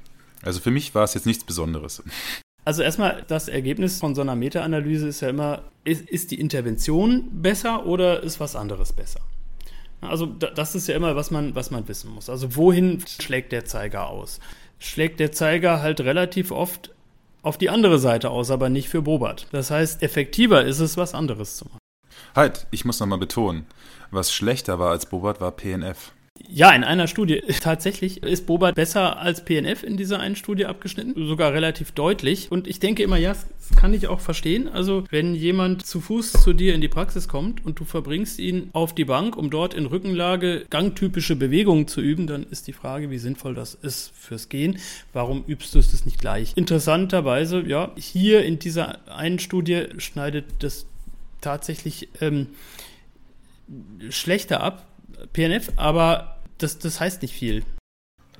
Also 0.42 0.60
für 0.60 0.70
mich 0.70 0.94
war 0.94 1.04
es 1.04 1.14
jetzt 1.14 1.26
nichts 1.26 1.44
Besonderes. 1.44 2.02
Also 2.64 2.82
erstmal, 2.82 3.24
das 3.26 3.48
Ergebnis 3.48 3.98
von 3.98 4.14
so 4.14 4.20
einer 4.20 4.36
Meta-Analyse 4.36 5.08
ist 5.08 5.20
ja 5.20 5.30
immer, 5.30 5.62
ist, 5.84 6.08
ist 6.08 6.30
die 6.30 6.40
Intervention 6.40 7.28
besser 7.42 7.86
oder 7.86 8.22
ist 8.22 8.38
was 8.38 8.54
anderes 8.54 8.92
besser? 8.92 9.20
Also 10.00 10.26
das 10.26 10.74
ist 10.74 10.88
ja 10.88 10.96
immer, 10.96 11.14
was 11.14 11.30
man, 11.30 11.54
was 11.54 11.70
man 11.70 11.86
wissen 11.86 12.10
muss. 12.10 12.28
Also 12.28 12.56
wohin 12.56 13.02
schlägt 13.06 13.52
der 13.52 13.64
Zeiger 13.64 14.08
aus? 14.08 14.40
Schlägt 14.78 15.20
der 15.20 15.32
Zeiger 15.32 15.80
halt 15.80 16.00
relativ 16.00 16.50
oft 16.50 16.90
auf 17.42 17.58
die 17.58 17.70
andere 17.70 17.98
Seite 17.98 18.30
aus, 18.30 18.50
aber 18.50 18.68
nicht 18.68 18.88
für 18.88 19.02
Bobat. 19.02 19.46
Das 19.52 19.70
heißt, 19.70 20.02
effektiver 20.02 20.64
ist 20.64 20.80
es, 20.80 20.96
was 20.96 21.14
anderes 21.14 21.56
zu 21.56 21.66
machen. 21.66 21.78
Halt, 22.34 22.66
ich 22.70 22.84
muss 22.84 22.98
nochmal 23.00 23.18
betonen, 23.18 23.66
was 24.10 24.32
schlechter 24.32 24.78
war 24.78 24.90
als 24.90 25.06
Bobat 25.06 25.40
war 25.40 25.52
PNF. 25.52 26.12
Ja, 26.54 26.70
in 26.72 26.84
einer 26.84 27.06
Studie. 27.06 27.42
Tatsächlich 27.60 28.22
ist 28.22 28.44
Boba 28.44 28.72
besser 28.72 29.18
als 29.18 29.42
PNF 29.42 29.82
in 29.82 29.96
dieser 29.96 30.20
einen 30.20 30.36
Studie 30.36 30.66
abgeschnitten, 30.66 31.14
sogar 31.26 31.54
relativ 31.54 31.92
deutlich. 31.92 32.52
Und 32.52 32.68
ich 32.68 32.78
denke 32.78 33.02
immer, 33.02 33.16
ja, 33.16 33.30
das 33.30 33.46
kann 33.74 33.94
ich 33.94 34.06
auch 34.06 34.20
verstehen. 34.20 34.68
Also, 34.68 35.04
wenn 35.08 35.34
jemand 35.34 35.86
zu 35.86 36.02
Fuß 36.02 36.32
zu 36.32 36.52
dir 36.52 36.74
in 36.74 36.82
die 36.82 36.88
Praxis 36.88 37.26
kommt 37.26 37.64
und 37.64 37.80
du 37.80 37.84
verbringst 37.84 38.38
ihn 38.38 38.68
auf 38.74 38.94
die 38.94 39.06
Bank, 39.06 39.34
um 39.34 39.48
dort 39.48 39.72
in 39.72 39.86
Rückenlage 39.86 40.66
gangtypische 40.68 41.36
Bewegungen 41.36 41.88
zu 41.88 42.02
üben, 42.02 42.26
dann 42.26 42.42
ist 42.42 42.66
die 42.66 42.74
Frage, 42.74 43.10
wie 43.10 43.18
sinnvoll 43.18 43.54
das 43.54 43.72
ist 43.72 44.12
fürs 44.14 44.50
Gehen. 44.50 44.78
Warum 45.14 45.44
übst 45.46 45.74
du 45.74 45.78
es 45.78 46.04
nicht 46.04 46.20
gleich? 46.20 46.52
Interessanterweise, 46.54 47.62
ja, 47.66 47.92
hier 47.96 48.44
in 48.44 48.58
dieser 48.58 48.98
einen 49.10 49.38
Studie 49.38 49.86
schneidet 49.96 50.44
das 50.58 50.84
tatsächlich 51.40 52.10
ähm, 52.20 52.48
schlechter 54.10 54.60
ab 54.60 54.86
PNF, 55.32 55.72
aber 55.76 56.31
das, 56.62 56.78
das 56.78 57.00
heißt 57.00 57.22
nicht 57.22 57.34
viel. 57.34 57.64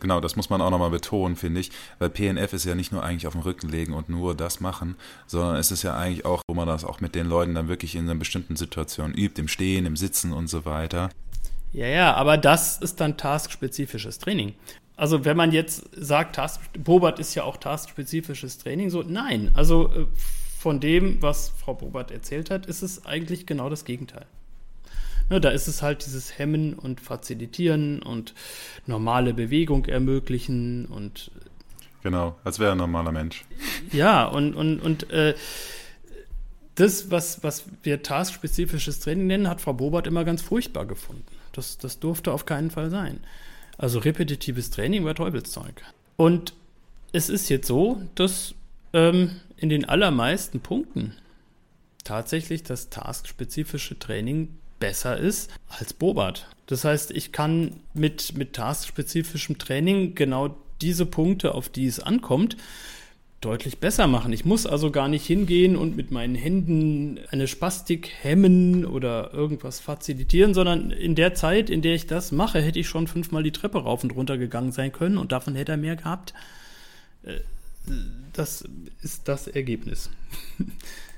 Genau, 0.00 0.20
das 0.20 0.34
muss 0.34 0.50
man 0.50 0.60
auch 0.60 0.70
nochmal 0.70 0.90
betonen, 0.90 1.36
finde 1.36 1.60
ich, 1.60 1.70
weil 2.00 2.10
PNF 2.10 2.52
ist 2.54 2.64
ja 2.64 2.74
nicht 2.74 2.90
nur 2.90 3.04
eigentlich 3.04 3.28
auf 3.28 3.34
den 3.34 3.42
Rücken 3.42 3.68
legen 3.68 3.92
und 3.92 4.08
nur 4.08 4.34
das 4.34 4.58
machen, 4.58 4.96
sondern 5.28 5.54
es 5.54 5.70
ist 5.70 5.84
ja 5.84 5.96
eigentlich 5.96 6.24
auch, 6.24 6.42
wo 6.48 6.54
man 6.54 6.66
das 6.66 6.84
auch 6.84 7.00
mit 7.00 7.14
den 7.14 7.28
Leuten 7.28 7.54
dann 7.54 7.68
wirklich 7.68 7.94
in 7.94 8.02
einer 8.02 8.16
bestimmten 8.16 8.56
Situation 8.56 9.14
übt, 9.14 9.40
im 9.40 9.46
Stehen, 9.46 9.86
im 9.86 9.96
Sitzen 9.96 10.32
und 10.32 10.48
so 10.48 10.64
weiter. 10.64 11.10
Ja, 11.72 11.86
ja, 11.86 12.14
aber 12.14 12.36
das 12.36 12.78
ist 12.78 13.00
dann 13.00 13.16
taskspezifisches 13.16 14.18
Training. 14.18 14.54
Also 14.96 15.24
wenn 15.24 15.36
man 15.36 15.52
jetzt 15.52 15.88
sagt, 15.96 16.34
Task, 16.34 16.60
Bobert 16.78 17.20
ist 17.20 17.34
ja 17.36 17.44
auch 17.44 17.56
taskspezifisches 17.56 18.58
Training, 18.58 18.90
so 18.90 19.02
nein. 19.02 19.52
Also 19.54 19.88
äh, 19.88 20.06
von 20.58 20.80
dem, 20.80 21.22
was 21.22 21.48
Frau 21.48 21.74
Bobert 21.74 22.10
erzählt 22.10 22.50
hat, 22.50 22.66
ist 22.66 22.82
es 22.82 23.06
eigentlich 23.06 23.46
genau 23.46 23.70
das 23.70 23.84
Gegenteil. 23.84 24.26
Ne, 25.30 25.40
da 25.40 25.50
ist 25.50 25.68
es 25.68 25.82
halt 25.82 26.04
dieses 26.04 26.38
Hemmen 26.38 26.74
und 26.74 27.00
Fazilitieren 27.00 28.02
und 28.02 28.34
normale 28.86 29.34
Bewegung 29.34 29.86
ermöglichen 29.86 30.86
und 30.86 31.30
Genau, 32.02 32.36
als 32.42 32.58
wäre 32.58 32.72
ein 32.72 32.78
normaler 32.78 33.12
Mensch. 33.12 33.44
Ja, 33.92 34.24
und, 34.24 34.54
und, 34.54 34.80
und 34.80 35.10
äh, 35.10 35.34
das, 36.74 37.10
was, 37.10 37.44
was 37.44 37.64
wir 37.82 38.02
taskspezifisches 38.02 39.00
Training 39.00 39.26
nennen, 39.26 39.48
hat 39.48 39.60
Frau 39.60 39.72
Bobert 39.72 40.06
immer 40.06 40.24
ganz 40.24 40.42
furchtbar 40.42 40.86
gefunden. 40.86 41.24
Das, 41.52 41.78
das 41.78 42.00
durfte 42.00 42.32
auf 42.32 42.44
keinen 42.44 42.70
Fall 42.70 42.90
sein. 42.90 43.20
Also 43.78 43.98
repetitives 43.98 44.70
Training 44.70 45.04
war 45.04 45.14
Teufelszeug. 45.14 45.82
Und 46.16 46.54
es 47.12 47.28
ist 47.28 47.48
jetzt 47.48 47.68
so, 47.68 48.02
dass 48.14 48.54
ähm, 48.92 49.40
in 49.56 49.68
den 49.68 49.84
allermeisten 49.84 50.60
Punkten 50.60 51.14
tatsächlich 52.04 52.62
das 52.62 52.90
taskspezifische 52.90 53.98
Training 53.98 54.48
besser 54.82 55.16
ist 55.16 55.48
als 55.68 55.92
Bobat. 55.92 56.48
Das 56.66 56.84
heißt, 56.84 57.12
ich 57.12 57.30
kann 57.30 57.76
mit, 57.94 58.36
mit 58.36 58.54
taskspezifischem 58.54 59.56
Training 59.56 60.16
genau 60.16 60.56
diese 60.80 61.06
Punkte, 61.06 61.54
auf 61.54 61.68
die 61.68 61.86
es 61.86 62.00
ankommt, 62.00 62.56
deutlich 63.40 63.78
besser 63.78 64.08
machen. 64.08 64.32
Ich 64.32 64.44
muss 64.44 64.66
also 64.66 64.90
gar 64.90 65.06
nicht 65.06 65.24
hingehen 65.24 65.76
und 65.76 65.94
mit 65.94 66.10
meinen 66.10 66.34
Händen 66.34 67.20
eine 67.30 67.46
Spastik 67.46 68.10
hemmen 68.22 68.84
oder 68.84 69.32
irgendwas 69.32 69.78
fazilitieren, 69.78 70.52
sondern 70.52 70.90
in 70.90 71.14
der 71.14 71.34
Zeit, 71.34 71.70
in 71.70 71.80
der 71.80 71.94
ich 71.94 72.08
das 72.08 72.32
mache, 72.32 72.60
hätte 72.60 72.80
ich 72.80 72.88
schon 72.88 73.06
fünfmal 73.06 73.44
die 73.44 73.52
Treppe 73.52 73.84
rauf 73.84 74.02
und 74.02 74.16
runter 74.16 74.36
gegangen 74.36 74.72
sein 74.72 74.90
können 74.90 75.16
und 75.16 75.30
davon 75.30 75.54
hätte 75.54 75.72
er 75.72 75.78
mehr 75.78 75.94
gehabt. 75.94 76.34
Äh, 77.22 77.38
das 78.32 78.64
ist 79.00 79.28
das 79.28 79.46
Ergebnis. 79.46 80.10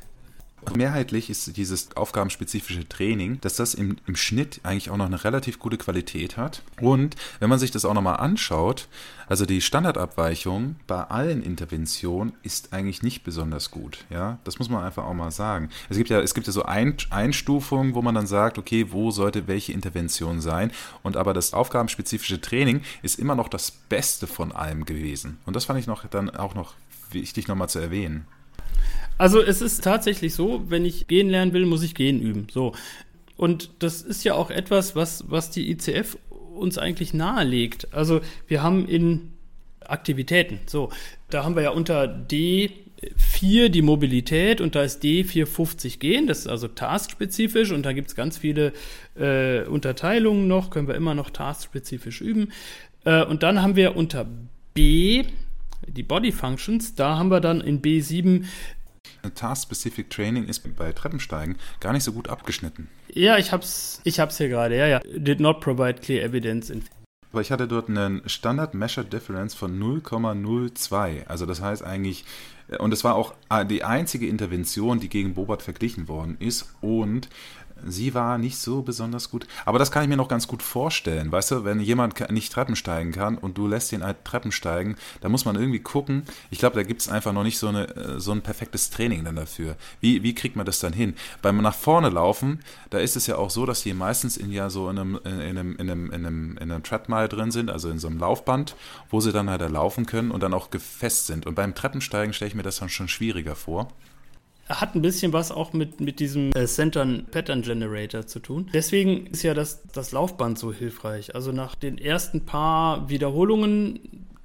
Mehrheitlich 0.76 1.30
ist 1.30 1.56
dieses 1.56 1.96
aufgabenspezifische 1.96 2.88
Training, 2.88 3.40
dass 3.40 3.56
das 3.56 3.74
im, 3.74 3.96
im 4.06 4.16
Schnitt 4.16 4.60
eigentlich 4.62 4.90
auch 4.90 4.96
noch 4.96 5.06
eine 5.06 5.22
relativ 5.24 5.58
gute 5.58 5.76
Qualität 5.76 6.36
hat. 6.36 6.62
Und 6.80 7.16
wenn 7.40 7.50
man 7.50 7.58
sich 7.58 7.70
das 7.70 7.84
auch 7.84 7.94
nochmal 7.94 8.16
anschaut, 8.16 8.88
also 9.26 9.46
die 9.46 9.60
Standardabweichung 9.60 10.76
bei 10.86 11.02
allen 11.02 11.42
Interventionen 11.42 12.34
ist 12.42 12.72
eigentlich 12.72 13.02
nicht 13.02 13.24
besonders 13.24 13.70
gut. 13.70 14.04
Ja, 14.10 14.38
das 14.44 14.58
muss 14.58 14.68
man 14.68 14.82
einfach 14.82 15.04
auch 15.04 15.14
mal 15.14 15.30
sagen. 15.30 15.70
Es 15.88 15.96
gibt 15.96 16.10
ja, 16.10 16.20
es 16.20 16.34
gibt 16.34 16.46
ja 16.46 16.52
so 16.52 16.64
ein, 16.64 16.96
Einstufungen, 17.10 17.94
wo 17.94 18.02
man 18.02 18.14
dann 18.14 18.26
sagt, 18.26 18.58
okay, 18.58 18.86
wo 18.90 19.10
sollte 19.10 19.46
welche 19.46 19.72
Intervention 19.72 20.40
sein? 20.40 20.70
Und 21.02 21.16
aber 21.16 21.32
das 21.32 21.54
aufgabenspezifische 21.54 22.40
Training 22.40 22.82
ist 23.02 23.18
immer 23.18 23.34
noch 23.34 23.48
das 23.48 23.70
Beste 23.70 24.26
von 24.26 24.52
allem 24.52 24.84
gewesen. 24.84 25.38
Und 25.46 25.56
das 25.56 25.64
fand 25.64 25.78
ich 25.80 25.86
noch 25.86 26.06
dann 26.06 26.30
auch 26.30 26.54
noch 26.54 26.74
wichtig 27.10 27.48
nochmal 27.48 27.68
zu 27.68 27.78
erwähnen. 27.78 28.26
Also 29.18 29.40
es 29.40 29.62
ist 29.62 29.84
tatsächlich 29.84 30.34
so, 30.34 30.64
wenn 30.68 30.84
ich 30.84 31.06
gehen 31.06 31.28
lernen 31.28 31.52
will, 31.52 31.66
muss 31.66 31.82
ich 31.82 31.94
gehen 31.94 32.20
üben. 32.20 32.46
So. 32.50 32.72
Und 33.36 33.70
das 33.80 34.02
ist 34.02 34.24
ja 34.24 34.34
auch 34.34 34.50
etwas, 34.50 34.96
was, 34.96 35.24
was 35.28 35.50
die 35.50 35.70
ICF 35.70 36.16
uns 36.54 36.78
eigentlich 36.78 37.14
nahelegt. 37.14 37.92
Also 37.92 38.20
wir 38.46 38.62
haben 38.62 38.86
in 38.86 39.32
Aktivitäten, 39.80 40.60
so, 40.66 40.90
da 41.28 41.44
haben 41.44 41.56
wir 41.56 41.62
ja 41.62 41.70
unter 41.70 42.04
D4 42.04 43.68
die 43.68 43.82
Mobilität 43.82 44.60
und 44.62 44.74
da 44.74 44.82
ist 44.82 45.02
D450 45.02 45.98
gehen, 45.98 46.26
das 46.26 46.40
ist 46.40 46.46
also 46.46 46.68
taskspezifisch 46.68 47.70
und 47.70 47.84
da 47.84 47.92
gibt 47.92 48.08
es 48.08 48.16
ganz 48.16 48.38
viele 48.38 48.72
äh, 49.18 49.64
Unterteilungen 49.64 50.48
noch, 50.48 50.70
können 50.70 50.88
wir 50.88 50.94
immer 50.94 51.14
noch 51.14 51.28
taskspezifisch 51.30 52.22
üben. 52.22 52.50
Äh, 53.04 53.24
und 53.24 53.42
dann 53.42 53.60
haben 53.60 53.76
wir 53.76 53.94
unter 53.94 54.26
B 54.72 55.24
die 55.86 56.02
Body 56.02 56.32
Functions, 56.32 56.94
da 56.94 57.18
haben 57.18 57.30
wir 57.30 57.40
dann 57.40 57.60
in 57.60 57.82
B7 57.82 58.44
Task-Specific 59.34 60.10
Training 60.10 60.46
ist 60.46 60.76
bei 60.76 60.92
Treppensteigen 60.92 61.56
gar 61.80 61.92
nicht 61.92 62.04
so 62.04 62.12
gut 62.12 62.28
abgeschnitten. 62.28 62.88
Ja, 63.08 63.38
ich 63.38 63.52
hab's, 63.52 64.00
ich 64.04 64.20
hab's 64.20 64.38
hier 64.38 64.48
gerade, 64.48 64.76
ja, 64.76 64.86
ja. 64.86 65.00
Did 65.00 65.40
not 65.40 65.60
provide 65.60 66.00
clear 66.00 66.24
evidence. 66.24 66.72
Aber 67.32 67.40
ich 67.40 67.50
hatte 67.50 67.66
dort 67.66 67.88
einen 67.88 68.22
Standard 68.28 68.74
Measure 68.74 69.04
Difference 69.04 69.54
von 69.54 69.76
0,02. 69.80 71.26
Also 71.26 71.46
das 71.46 71.60
heißt 71.60 71.82
eigentlich, 71.82 72.24
und 72.78 72.92
es 72.92 73.02
war 73.02 73.16
auch 73.16 73.34
die 73.68 73.82
einzige 73.82 74.28
Intervention, 74.28 75.00
die 75.00 75.08
gegen 75.08 75.34
Bobat 75.34 75.60
verglichen 75.60 76.06
worden 76.06 76.36
ist. 76.38 76.72
Und 76.80 77.28
sie 77.86 78.14
war 78.14 78.38
nicht 78.38 78.58
so 78.58 78.82
besonders 78.82 79.30
gut. 79.30 79.46
Aber 79.64 79.78
das 79.78 79.90
kann 79.90 80.02
ich 80.02 80.08
mir 80.08 80.16
noch 80.16 80.28
ganz 80.28 80.46
gut 80.46 80.62
vorstellen. 80.62 81.30
Weißt 81.32 81.50
du, 81.50 81.64
wenn 81.64 81.80
jemand 81.80 82.30
nicht 82.30 82.52
Treppen 82.52 82.76
steigen 82.76 83.12
kann 83.12 83.36
und 83.36 83.58
du 83.58 83.66
lässt 83.66 83.92
ihn 83.92 84.04
halt 84.04 84.24
Treppen 84.24 84.52
steigen, 84.52 84.96
da 85.20 85.28
muss 85.28 85.44
man 85.44 85.56
irgendwie 85.56 85.80
gucken. 85.80 86.24
Ich 86.50 86.58
glaube, 86.58 86.76
da 86.76 86.82
gibt 86.82 87.00
es 87.00 87.08
einfach 87.08 87.32
noch 87.32 87.42
nicht 87.42 87.58
so, 87.58 87.68
eine, 87.68 87.88
äh, 87.96 88.20
so 88.20 88.32
ein 88.32 88.42
perfektes 88.42 88.90
Training 88.90 89.24
dann 89.24 89.36
dafür. 89.36 89.76
Wie, 90.00 90.22
wie 90.22 90.34
kriegt 90.34 90.56
man 90.56 90.66
das 90.66 90.80
dann 90.80 90.92
hin? 90.92 91.14
Beim 91.42 91.56
nach 91.58 91.74
vorne 91.74 92.10
laufen, 92.10 92.60
da 92.90 92.98
ist 92.98 93.16
es 93.16 93.26
ja 93.26 93.36
auch 93.36 93.50
so, 93.50 93.66
dass 93.66 93.82
die 93.82 93.94
meistens 93.94 94.36
in 94.36 94.52
ja 94.52 94.70
so 94.70 94.90
in 94.90 94.98
einem, 94.98 95.20
in 95.24 95.30
einem, 95.30 95.76
in 95.76 95.90
einem, 95.90 96.10
in 96.10 96.26
einem, 96.26 96.58
in 96.58 96.70
einem 96.70 96.82
Treadmile 96.82 97.28
drin 97.28 97.50
sind, 97.50 97.70
also 97.70 97.90
in 97.90 97.98
so 97.98 98.08
einem 98.08 98.18
Laufband, 98.18 98.76
wo 99.10 99.20
sie 99.20 99.32
dann 99.32 99.48
halt 99.50 99.64
laufen 99.70 100.06
können 100.06 100.30
und 100.30 100.42
dann 100.42 100.54
auch 100.54 100.70
gefest 100.70 101.26
sind. 101.26 101.46
Und 101.46 101.54
beim 101.54 101.74
Treppensteigen 101.74 102.32
stelle 102.32 102.48
ich 102.48 102.54
mir 102.54 102.62
das 102.62 102.78
dann 102.78 102.88
schon 102.88 103.08
schwieriger 103.08 103.54
vor 103.54 103.88
hat 104.68 104.94
ein 104.94 105.02
bisschen 105.02 105.32
was 105.32 105.52
auch 105.52 105.72
mit, 105.72 106.00
mit 106.00 106.20
diesem 106.20 106.52
äh, 106.52 106.66
Centern 106.66 107.26
Pattern 107.30 107.62
Generator 107.62 108.26
zu 108.26 108.40
tun. 108.40 108.70
Deswegen 108.72 109.26
ist 109.26 109.42
ja 109.42 109.54
das, 109.54 109.82
das 109.92 110.12
Laufband 110.12 110.58
so 110.58 110.72
hilfreich. 110.72 111.34
Also 111.34 111.52
nach 111.52 111.74
den 111.74 111.98
ersten 111.98 112.46
paar 112.46 113.08
Wiederholungen 113.08 114.00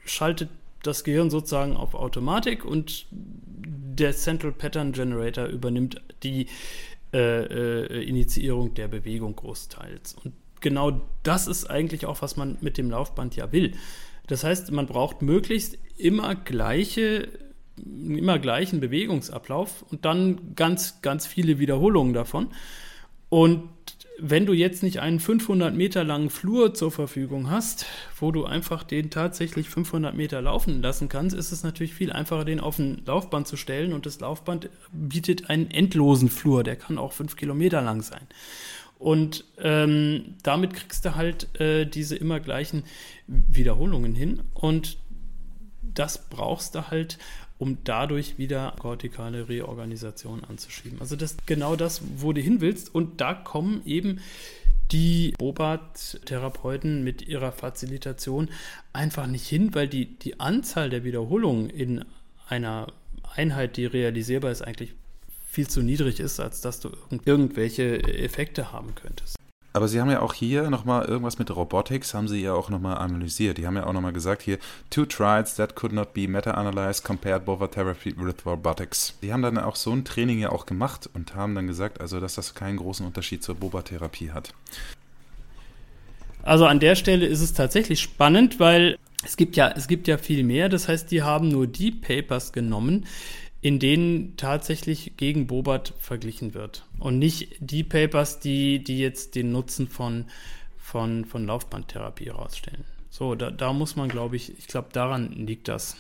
schaltet 0.06 0.50
das 0.84 1.04
Gehirn 1.04 1.30
sozusagen 1.30 1.78
auf 1.78 1.94
Automatik 1.94 2.66
und 2.66 3.06
der 3.12 4.14
Central 4.14 4.52
Pattern 4.52 4.92
Generator 4.92 5.46
übernimmt 5.46 6.02
die 6.24 6.48
äh, 7.14 7.44
äh, 7.44 8.04
Initiierung 8.04 8.74
der 8.74 8.88
Bewegung 8.88 9.36
großteils. 9.36 10.16
Und 10.24 10.34
genau 10.62 11.02
das 11.24 11.48
ist 11.48 11.70
eigentlich 11.70 12.06
auch, 12.06 12.22
was 12.22 12.38
man 12.38 12.58
mit 12.62 12.78
dem 12.78 12.90
Laufband 12.90 13.36
ja 13.36 13.52
will. 13.52 13.74
Das 14.28 14.44
heißt, 14.44 14.72
man 14.72 14.86
braucht 14.86 15.22
möglichst 15.22 15.78
immer 15.98 16.36
gleiche 16.36 17.28
immer 17.86 18.40
gleichen 18.40 18.80
Bewegungsablauf 18.80 19.84
und 19.90 20.06
dann 20.06 20.56
ganz, 20.56 21.02
ganz 21.02 21.26
viele 21.26 21.60
Wiederholungen 21.60 22.14
davon. 22.14 22.50
Und 23.30 23.70
wenn 24.22 24.46
du 24.46 24.54
jetzt 24.54 24.84
nicht 24.84 25.00
einen 25.00 25.20
500 25.20 25.74
Meter 25.74 26.04
langen 26.04 26.30
Flur 26.30 26.74
zur 26.74 26.92
Verfügung 26.92 27.50
hast, 27.50 27.86
wo 28.20 28.32
du 28.32 28.46
einfach 28.46 28.84
den 28.84 29.10
tatsächlich 29.10 29.70
500 29.70 30.16
Meter 30.16 30.42
laufen 30.42 30.82
lassen 30.82 31.10
kannst, 31.10 31.36
ist 31.36 31.52
es 31.52 31.64
natürlich 31.64 31.94
viel 31.94 32.12
einfacher, 32.12 32.46
den 32.46 32.60
auf 32.60 32.80
ein 32.80 33.02
Laufband 33.06 33.48
zu 33.48 33.56
stellen. 33.56 33.94
Und 33.94 34.06
das 34.06 34.20
Laufband 34.20 34.70
bietet 34.92 35.50
einen 35.50 35.72
endlosen 35.72 36.30
Flur, 36.30 36.64
der 36.64 36.76
kann 36.76 36.98
auch 36.98 37.14
fünf 37.14 37.36
Kilometer 37.36 37.82
lang 37.82 38.02
sein. 38.02 38.28
Und 38.98 39.46
ähm, 39.58 40.36
damit 40.44 40.74
kriegst 40.74 41.06
du 41.06 41.16
halt 41.16 41.60
äh, 41.60 41.86
diese 41.86 42.18
immer 42.18 42.42
gleichen 42.42 42.84
Wiederholungen 43.28 44.14
hin. 44.14 44.42
Und 44.54 44.98
das 45.82 46.30
brauchst 46.30 46.76
du 46.76 46.90
halt, 46.90 47.18
um 47.60 47.78
dadurch 47.84 48.38
wieder 48.38 48.74
kortikale 48.80 49.50
Reorganisation 49.50 50.44
anzuschieben. 50.44 51.00
Also 51.02 51.16
das 51.16 51.36
genau 51.46 51.76
das, 51.76 52.02
wo 52.18 52.34
du 52.34 52.42
hin 52.42 52.62
willst. 52.62 52.96
Und 52.96 53.22
da 53.22 53.34
kommen 53.34 53.82
eben 53.86 54.22
die 54.92 55.34
Bobat-Therapeuten 55.38 57.04
mit 57.04 57.22
ihrer 57.22 57.52
Facilitation 57.52 58.50
einfach 58.94 59.28
nicht 59.28 59.46
hin, 59.46 59.76
weil 59.76 59.88
die, 59.88 60.18
die 60.18 60.40
Anzahl 60.40 60.90
der 60.90 61.04
Wiederholungen 61.04 61.70
in 61.70 62.06
einer 62.48 62.88
Einheit, 63.36 63.78
die 63.78 63.86
realisierbar 63.86 64.52
ist, 64.52 64.62
eigentlich 64.62 64.96
viel 65.46 65.68
zu 65.68 65.82
niedrig 65.82 66.20
ist, 66.20 66.40
als 66.40 66.62
dass 66.62 66.80
du 66.80 66.90
irgendwelche 67.26 68.02
Effekte 68.04 68.72
haben 68.72 68.96
könntest. 68.96 69.39
Aber 69.72 69.88
Sie 69.88 70.02
haben 70.02 70.10
ja 70.10 70.22
auch 70.22 70.34
hier 70.34 70.70
nochmal 70.70 71.06
irgendwas 71.06 71.38
mit 71.38 71.56
Robotics, 71.56 72.14
haben 72.14 72.28
Sie 72.28 72.42
ja 72.42 72.54
auch 72.54 72.70
nochmal 72.70 72.98
analysiert. 72.98 73.58
Die 73.58 73.68
haben 73.68 73.76
ja 73.76 73.86
auch 73.86 73.94
nochmal 73.94 74.14
gesagt 74.14 74.42
hier, 74.42 74.58
two 74.90 75.06
trials 75.06 75.56
that 75.56 75.76
could 75.76 75.94
not 75.94 76.14
be 76.14 76.28
meta-analyzed 76.28 77.04
compared 77.04 77.46
Bova 77.46 77.68
therapy 77.68 78.16
with 78.18 78.46
robotics. 78.46 79.14
Die 79.22 79.32
haben 79.32 79.44
dann 79.44 79.60
auch 79.60 79.76
so 79.76 79.92
ein 79.92 80.06
Training 80.06 80.40
ja 80.40 80.52
auch 80.52 80.66
gemacht 80.66 81.10
und 81.14 81.36
haben 81.36 81.54
dann 81.54 81.68
gesagt, 81.68 82.02
also 82.02 82.20
dass 82.20 82.36
das 82.36 82.56
keinen 82.56 82.78
großen 82.78 83.06
Unterschied 83.06 83.44
zur 83.44 83.56
Boba-Therapie 83.56 84.32
hat. 84.32 84.54
Also 86.42 86.66
an 86.66 86.80
der 86.80 86.96
Stelle 86.96 87.28
ist 87.28 87.42
es 87.42 87.54
tatsächlich 87.54 88.00
spannend, 88.00 88.60
weil 88.60 88.98
es 89.24 89.38
gibt 89.38 89.56
ja, 89.56 89.70
es 89.70 89.88
gibt 89.88 90.08
ja 90.08 90.18
viel 90.18 90.44
mehr. 90.44 90.70
Das 90.70 90.88
heißt, 90.88 91.12
die 91.12 91.22
haben 91.22 91.50
nur 91.50 91.68
die 91.68 91.92
Papers 91.92 92.54
genommen, 92.54 93.06
in 93.62 93.80
denen 93.80 94.38
tatsächlich 94.38 95.18
gegen 95.18 95.48
Bobat 95.48 95.94
verglichen 96.00 96.54
wird. 96.54 96.86
Und 96.98 97.20
nicht 97.20 97.56
die 97.60 97.84
Papers, 97.84 98.40
die, 98.40 98.84
die 98.84 99.00
jetzt 99.00 99.36
den 99.36 99.52
Nutzen 99.52 99.88
von, 99.88 100.26
von, 100.78 101.26
von 101.26 101.46
Laufbandtherapie 101.46 102.26
herausstellen. 102.26 102.86
So, 103.10 103.36
da, 103.36 103.52
da 103.52 103.74
muss 103.74 103.96
man, 103.96 104.08
glaube 104.08 104.36
ich, 104.36 104.58
ich 104.58 104.68
glaube, 104.68 104.90
daran 104.94 105.32
liegt 105.32 105.68
das. 105.68 105.98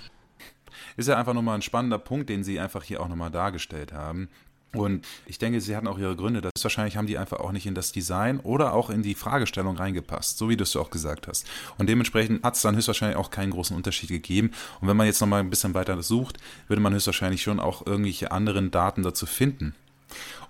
Ist 0.95 1.10
ja 1.10 1.17
einfach 1.17 1.34
nochmal 1.34 1.56
ein 1.56 1.62
spannender 1.62 2.00
Punkt, 2.00 2.30
den 2.30 2.43
Sie 2.43 2.60
einfach 2.60 2.84
hier 2.84 3.02
auch 3.02 3.08
nochmal 3.08 3.32
dargestellt 3.32 3.91
haben. 3.91 4.30
Und 4.73 5.05
ich 5.25 5.39
denke, 5.39 5.62
sie 5.62 5.75
hatten 5.75 5.88
auch 5.88 5.97
ihre 5.97 6.15
Gründe. 6.15 6.41
Das 6.41 6.63
wahrscheinlich 6.63 6.95
haben 6.95 7.08
die 7.08 7.17
einfach 7.17 7.39
auch 7.39 7.51
nicht 7.51 7.65
in 7.65 7.73
das 7.73 7.91
Design 7.91 8.39
oder 8.39 8.73
auch 8.73 8.89
in 8.89 9.01
die 9.01 9.15
Fragestellung 9.15 9.77
reingepasst, 9.77 10.38
so 10.38 10.47
wie 10.49 10.58
du 10.58 10.63
es 10.63 10.75
auch 10.75 10.91
gesagt 10.91 11.27
hast. 11.27 11.47
Und 11.77 11.89
dementsprechend 11.89 12.43
hat 12.43 12.55
es 12.55 12.62
dann 12.62 12.75
höchstwahrscheinlich 12.75 13.17
auch 13.17 13.32
keinen 13.32 13.51
großen 13.51 13.75
Unterschied 13.75 14.10
gegeben. 14.10 14.51
Und 14.79 14.88
wenn 14.88 14.97
man 14.97 15.08
jetzt 15.08 15.21
nochmal 15.21 15.39
ein 15.39 15.49
bisschen 15.49 15.73
weiter 15.73 16.01
sucht, 16.03 16.38
würde 16.67 16.82
man 16.82 16.93
höchstwahrscheinlich 16.93 17.41
schon 17.41 17.60
auch 17.60 17.86
irgendwelche 17.88 18.32
anderen 18.32 18.69
Daten 18.69 19.01
dazu 19.01 19.25
finden. 19.25 19.73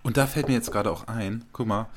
Und 0.04 0.18
da 0.18 0.28
fällt 0.28 0.48
mir 0.48 0.54
jetzt 0.54 0.72
gerade 0.72 0.92
auch 0.92 1.08
ein, 1.08 1.46
guck 1.54 1.68
mal, 1.68 1.88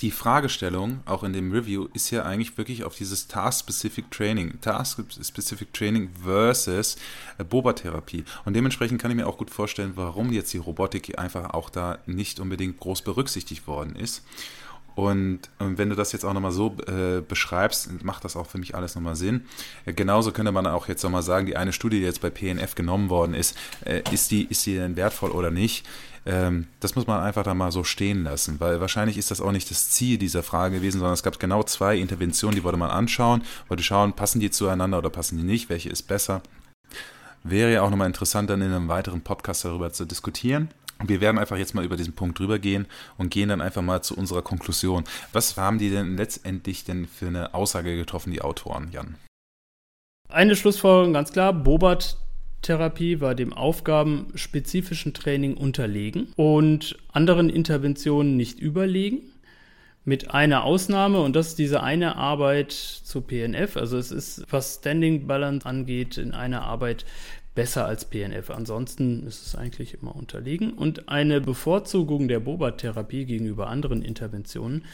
die 0.00 0.10
Fragestellung, 0.10 1.00
auch 1.04 1.22
in 1.22 1.32
dem 1.32 1.52
Review, 1.52 1.88
ist 1.92 2.10
ja 2.10 2.24
eigentlich 2.24 2.56
wirklich 2.58 2.84
auf 2.84 2.96
dieses 2.96 3.28
Task-Specific 3.28 4.10
Training, 4.10 4.60
Task-Specific 4.60 5.72
Training 5.72 6.10
versus 6.22 6.96
äh, 7.38 7.44
Boba-Therapie. 7.44 8.24
Und 8.44 8.54
dementsprechend 8.54 9.00
kann 9.00 9.10
ich 9.10 9.16
mir 9.16 9.26
auch 9.26 9.38
gut 9.38 9.50
vorstellen, 9.50 9.92
warum 9.94 10.32
jetzt 10.32 10.52
die 10.52 10.58
Robotik 10.58 11.18
einfach 11.18 11.50
auch 11.50 11.70
da 11.70 11.98
nicht 12.06 12.40
unbedingt 12.40 12.78
groß 12.80 13.02
berücksichtigt 13.02 13.66
worden 13.66 13.96
ist. 13.96 14.22
Und, 14.94 15.40
und 15.58 15.78
wenn 15.78 15.88
du 15.88 15.96
das 15.96 16.12
jetzt 16.12 16.24
auch 16.24 16.34
nochmal 16.34 16.52
so 16.52 16.76
äh, 16.86 17.22
beschreibst, 17.22 18.02
macht 18.04 18.24
das 18.24 18.36
auch 18.36 18.46
für 18.46 18.58
mich 18.58 18.74
alles 18.74 18.94
nochmal 18.94 19.16
Sinn. 19.16 19.46
Äh, 19.86 19.94
genauso 19.94 20.32
könnte 20.32 20.52
man 20.52 20.66
auch 20.66 20.88
jetzt 20.88 21.02
nochmal 21.02 21.22
sagen, 21.22 21.46
die 21.46 21.56
eine 21.56 21.72
Studie, 21.72 22.00
die 22.00 22.04
jetzt 22.04 22.20
bei 22.20 22.30
PNF 22.30 22.74
genommen 22.74 23.08
worden 23.08 23.34
ist, 23.34 23.56
äh, 23.84 24.02
ist, 24.12 24.30
die, 24.30 24.44
ist 24.44 24.66
die 24.66 24.74
denn 24.74 24.96
wertvoll 24.96 25.30
oder 25.30 25.50
nicht? 25.50 25.86
Ähm, 26.24 26.68
das 26.80 26.94
muss 26.94 27.06
man 27.06 27.20
einfach 27.20 27.42
da 27.42 27.54
mal 27.54 27.72
so 27.72 27.84
stehen 27.84 28.24
lassen, 28.24 28.60
weil 28.60 28.80
wahrscheinlich 28.80 29.18
ist 29.18 29.30
das 29.30 29.40
auch 29.40 29.52
nicht 29.52 29.70
das 29.70 29.90
Ziel 29.90 30.18
dieser 30.18 30.42
Frage 30.42 30.76
gewesen, 30.76 30.98
sondern 30.98 31.14
es 31.14 31.22
gab 31.22 31.38
genau 31.40 31.62
zwei 31.64 31.96
Interventionen, 31.96 32.54
die 32.54 32.64
wollte 32.64 32.78
man 32.78 32.90
anschauen, 32.90 33.42
wollte 33.68 33.82
schauen, 33.82 34.12
passen 34.12 34.40
die 34.40 34.50
zueinander 34.50 34.98
oder 34.98 35.10
passen 35.10 35.36
die 35.38 35.44
nicht, 35.44 35.68
welche 35.68 35.88
ist 35.88 36.04
besser. 36.04 36.42
Wäre 37.42 37.72
ja 37.72 37.82
auch 37.82 37.90
nochmal 37.90 38.06
interessant, 38.06 38.50
dann 38.50 38.62
in 38.62 38.72
einem 38.72 38.88
weiteren 38.88 39.22
Podcast 39.22 39.64
darüber 39.64 39.92
zu 39.92 40.04
diskutieren. 40.04 40.68
Wir 41.04 41.20
werden 41.20 41.38
einfach 41.38 41.56
jetzt 41.56 41.74
mal 41.74 41.84
über 41.84 41.96
diesen 41.96 42.14
Punkt 42.14 42.38
drüber 42.38 42.60
gehen 42.60 42.86
und 43.18 43.30
gehen 43.30 43.48
dann 43.48 43.60
einfach 43.60 43.82
mal 43.82 44.02
zu 44.02 44.16
unserer 44.16 44.42
Konklusion. 44.42 45.02
Was 45.32 45.56
haben 45.56 45.78
die 45.78 45.90
denn 45.90 46.16
letztendlich 46.16 46.84
denn 46.84 47.08
für 47.08 47.26
eine 47.26 47.54
Aussage 47.54 47.96
getroffen, 47.96 48.30
die 48.30 48.42
Autoren, 48.42 48.90
Jan? 48.92 49.16
Eine 50.28 50.54
Schlussfolgerung 50.54 51.12
ganz 51.12 51.32
klar, 51.32 51.52
Bobat 51.52 52.16
Therapie 52.62 53.20
war 53.20 53.34
dem 53.34 53.52
aufgabenspezifischen 53.52 55.12
Training 55.12 55.56
unterlegen 55.56 56.28
und 56.36 56.96
anderen 57.12 57.50
Interventionen 57.50 58.36
nicht 58.36 58.60
überlegen. 58.60 59.20
Mit 60.04 60.32
einer 60.32 60.64
Ausnahme, 60.64 61.20
und 61.20 61.36
das 61.36 61.48
ist 61.48 61.58
diese 61.60 61.82
eine 61.82 62.16
Arbeit 62.16 62.72
zu 62.72 63.20
PNF. 63.20 63.76
Also 63.76 63.98
es 63.98 64.10
ist, 64.10 64.44
was 64.50 64.76
Standing 64.76 65.28
Balance 65.28 65.64
angeht, 65.64 66.18
in 66.18 66.32
einer 66.32 66.62
Arbeit 66.62 67.04
besser 67.54 67.86
als 67.86 68.04
PNF. 68.06 68.50
Ansonsten 68.50 69.26
ist 69.26 69.46
es 69.46 69.54
eigentlich 69.54 69.94
immer 69.94 70.16
unterlegen. 70.16 70.72
Und 70.72 71.08
eine 71.08 71.40
Bevorzugung 71.40 72.26
der 72.26 72.40
Boba-Therapie 72.40 73.26
gegenüber 73.26 73.68
anderen 73.68 74.02
Interventionen 74.02 74.84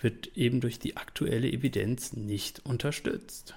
wird 0.00 0.36
eben 0.36 0.60
durch 0.60 0.78
die 0.78 0.96
aktuelle 0.96 1.50
Evidenz 1.50 2.14
nicht 2.14 2.64
unterstützt. 2.64 3.54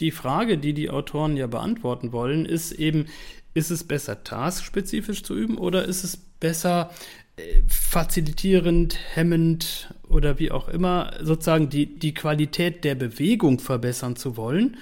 Die 0.00 0.10
Frage, 0.10 0.58
die 0.58 0.74
die 0.74 0.90
Autoren 0.90 1.36
ja 1.36 1.46
beantworten 1.46 2.12
wollen, 2.12 2.46
ist 2.46 2.72
eben, 2.72 3.06
ist 3.54 3.70
es 3.70 3.84
besser 3.84 4.24
taskspezifisch 4.24 5.22
zu 5.22 5.34
üben 5.34 5.58
oder 5.58 5.84
ist 5.84 6.04
es 6.04 6.16
besser 6.16 6.90
äh, 7.36 7.62
fazilitierend, 7.68 8.98
hemmend 9.14 9.94
oder 10.08 10.38
wie 10.38 10.50
auch 10.50 10.68
immer 10.68 11.12
sozusagen 11.22 11.68
die, 11.68 11.98
die 11.98 12.14
Qualität 12.14 12.84
der 12.84 12.94
Bewegung 12.94 13.58
verbessern 13.58 14.16
zu 14.16 14.36
wollen 14.36 14.76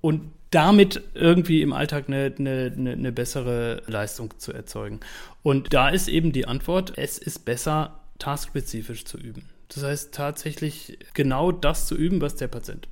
und 0.00 0.30
damit 0.50 1.02
irgendwie 1.14 1.62
im 1.62 1.72
Alltag 1.72 2.04
eine, 2.08 2.34
eine, 2.38 2.72
eine 2.76 3.12
bessere 3.12 3.82
Leistung 3.86 4.34
zu 4.38 4.52
erzeugen. 4.52 5.00
Und 5.42 5.72
da 5.72 5.88
ist 5.88 6.08
eben 6.08 6.32
die 6.32 6.46
Antwort, 6.46 6.94
es 6.96 7.18
ist 7.18 7.44
besser, 7.44 8.00
taskspezifisch 8.18 9.04
zu 9.04 9.16
üben. 9.16 9.48
Das 9.68 9.84
heißt 9.84 10.12
tatsächlich 10.12 10.98
genau 11.14 11.52
das 11.52 11.86
zu 11.86 11.96
üben, 11.96 12.20
was 12.20 12.34
der 12.34 12.48
Patient 12.48 12.88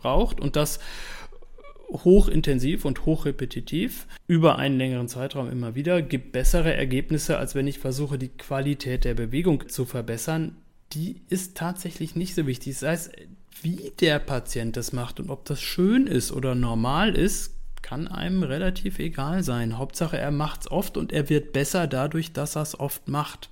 braucht 0.00 0.40
und 0.40 0.56
das 0.56 0.80
hochintensiv 1.90 2.84
und 2.84 3.04
hochrepetitiv 3.04 4.06
über 4.26 4.56
einen 4.58 4.78
längeren 4.78 5.08
Zeitraum 5.08 5.50
immer 5.50 5.74
wieder, 5.74 6.02
gibt 6.02 6.32
bessere 6.32 6.72
Ergebnisse, 6.72 7.38
als 7.38 7.54
wenn 7.54 7.66
ich 7.66 7.78
versuche, 7.78 8.18
die 8.18 8.28
Qualität 8.28 9.04
der 9.04 9.14
Bewegung 9.14 9.68
zu 9.68 9.84
verbessern. 9.84 10.56
Die 10.92 11.22
ist 11.28 11.56
tatsächlich 11.56 12.16
nicht 12.16 12.34
so 12.34 12.46
wichtig. 12.46 12.78
Das 12.78 12.88
heißt, 12.88 13.12
wie 13.62 13.92
der 14.00 14.18
Patient 14.18 14.76
das 14.76 14.92
macht 14.92 15.20
und 15.20 15.30
ob 15.30 15.44
das 15.44 15.60
schön 15.60 16.06
ist 16.06 16.32
oder 16.32 16.54
normal 16.54 17.16
ist, 17.16 17.54
kann 17.82 18.08
einem 18.08 18.42
relativ 18.42 18.98
egal 18.98 19.42
sein. 19.42 19.78
Hauptsache, 19.78 20.18
er 20.18 20.30
macht 20.30 20.62
es 20.62 20.70
oft 20.70 20.96
und 20.96 21.12
er 21.12 21.28
wird 21.28 21.52
besser 21.52 21.86
dadurch, 21.86 22.32
dass 22.32 22.56
er 22.56 22.62
es 22.62 22.78
oft 22.78 23.08
macht 23.08 23.50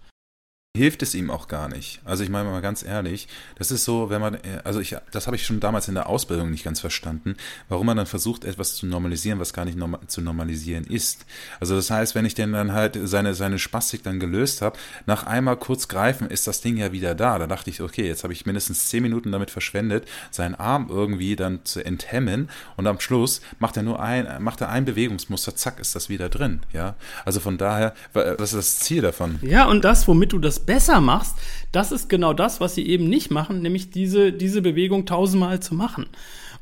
hilft 0.78 1.02
es 1.02 1.14
ihm 1.14 1.30
auch 1.30 1.48
gar 1.48 1.68
nicht. 1.68 2.00
Also 2.04 2.22
ich 2.22 2.30
meine 2.30 2.48
mal 2.48 2.62
ganz 2.62 2.82
ehrlich, 2.84 3.28
das 3.56 3.70
ist 3.70 3.84
so, 3.84 4.08
wenn 4.10 4.20
man, 4.20 4.38
also 4.64 4.80
ich, 4.80 4.96
das 5.10 5.26
habe 5.26 5.36
ich 5.36 5.44
schon 5.44 5.60
damals 5.60 5.88
in 5.88 5.94
der 5.94 6.08
Ausbildung 6.08 6.50
nicht 6.50 6.64
ganz 6.64 6.80
verstanden, 6.80 7.36
warum 7.68 7.86
man 7.86 7.96
dann 7.96 8.06
versucht, 8.06 8.44
etwas 8.44 8.76
zu 8.76 8.86
normalisieren, 8.86 9.40
was 9.40 9.52
gar 9.52 9.64
nicht 9.64 9.76
norma 9.76 9.98
zu 10.06 10.20
normalisieren 10.20 10.84
ist. 10.84 11.26
Also 11.60 11.74
das 11.74 11.90
heißt, 11.90 12.14
wenn 12.14 12.24
ich 12.24 12.34
denn 12.34 12.52
dann 12.52 12.72
halt 12.72 12.98
seine, 13.02 13.34
seine 13.34 13.58
Spastik 13.58 14.04
dann 14.04 14.20
gelöst 14.20 14.62
habe, 14.62 14.78
nach 15.04 15.26
einmal 15.26 15.56
kurz 15.56 15.88
greifen, 15.88 16.30
ist 16.30 16.46
das 16.46 16.60
Ding 16.60 16.76
ja 16.76 16.92
wieder 16.92 17.14
da. 17.14 17.38
Da 17.38 17.46
dachte 17.48 17.70
ich, 17.70 17.82
okay, 17.82 18.06
jetzt 18.06 18.22
habe 18.22 18.32
ich 18.32 18.46
mindestens 18.46 18.88
zehn 18.88 19.02
Minuten 19.02 19.32
damit 19.32 19.50
verschwendet, 19.50 20.06
seinen 20.30 20.54
Arm 20.54 20.86
irgendwie 20.88 21.34
dann 21.34 21.64
zu 21.64 21.84
enthemmen 21.84 22.48
und 22.76 22.86
am 22.86 23.00
Schluss 23.00 23.40
macht 23.58 23.76
er 23.76 23.82
nur 23.82 24.00
ein, 24.00 24.42
macht 24.42 24.60
er 24.60 24.68
ein 24.68 24.84
Bewegungsmuster, 24.84 25.56
zack, 25.56 25.80
ist 25.80 25.96
das 25.96 26.08
wieder 26.08 26.28
drin. 26.28 26.60
Ja, 26.72 26.94
also 27.24 27.40
von 27.40 27.58
daher, 27.58 27.94
was 28.12 28.52
ist 28.52 28.56
das 28.56 28.78
Ziel 28.78 29.02
davon? 29.02 29.40
Ja, 29.42 29.66
und 29.66 29.84
das, 29.84 30.06
womit 30.06 30.32
du 30.32 30.38
das 30.38 30.67
besser 30.68 31.00
machst, 31.00 31.34
das 31.72 31.92
ist 31.92 32.10
genau 32.10 32.34
das, 32.34 32.60
was 32.60 32.74
sie 32.74 32.86
eben 32.86 33.08
nicht 33.08 33.30
machen, 33.30 33.62
nämlich 33.62 33.90
diese, 33.90 34.34
diese 34.34 34.60
Bewegung 34.60 35.06
tausendmal 35.06 35.60
zu 35.60 35.74
machen. 35.74 36.06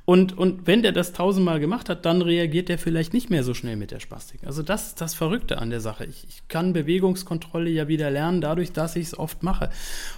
Und, 0.05 0.39
und 0.39 0.69
wenn 0.69 0.83
der 0.83 0.93
das 0.93 1.13
tausendmal 1.13 1.59
gemacht 1.59 1.89
hat, 1.89 2.07
dann 2.07 2.23
reagiert 2.23 2.71
er 2.71 2.79
vielleicht 2.79 3.13
nicht 3.13 3.31
mehr 3.31 3.43
so 3.43 3.53
schnell 3.53 3.75
mit 3.75 3.91
der 3.91 3.99
Spastik. 3.99 4.45
Also 4.47 4.63
das 4.63 4.87
ist 4.87 5.01
das 5.01 5.15
Verrückte 5.15 5.59
an 5.59 5.71
der 5.71 5.81
Sache. 5.81 6.05
Ich, 6.05 6.25
ich 6.29 6.47
kann 6.47 6.73
Bewegungskontrolle 6.73 7.69
ja 7.69 7.89
wieder 7.89 8.09
lernen, 8.13 8.41
dadurch, 8.41 8.73
dass 8.73 8.95
ich 8.95 9.09
es 9.09 9.19
oft 9.19 9.43
mache. 9.43 9.71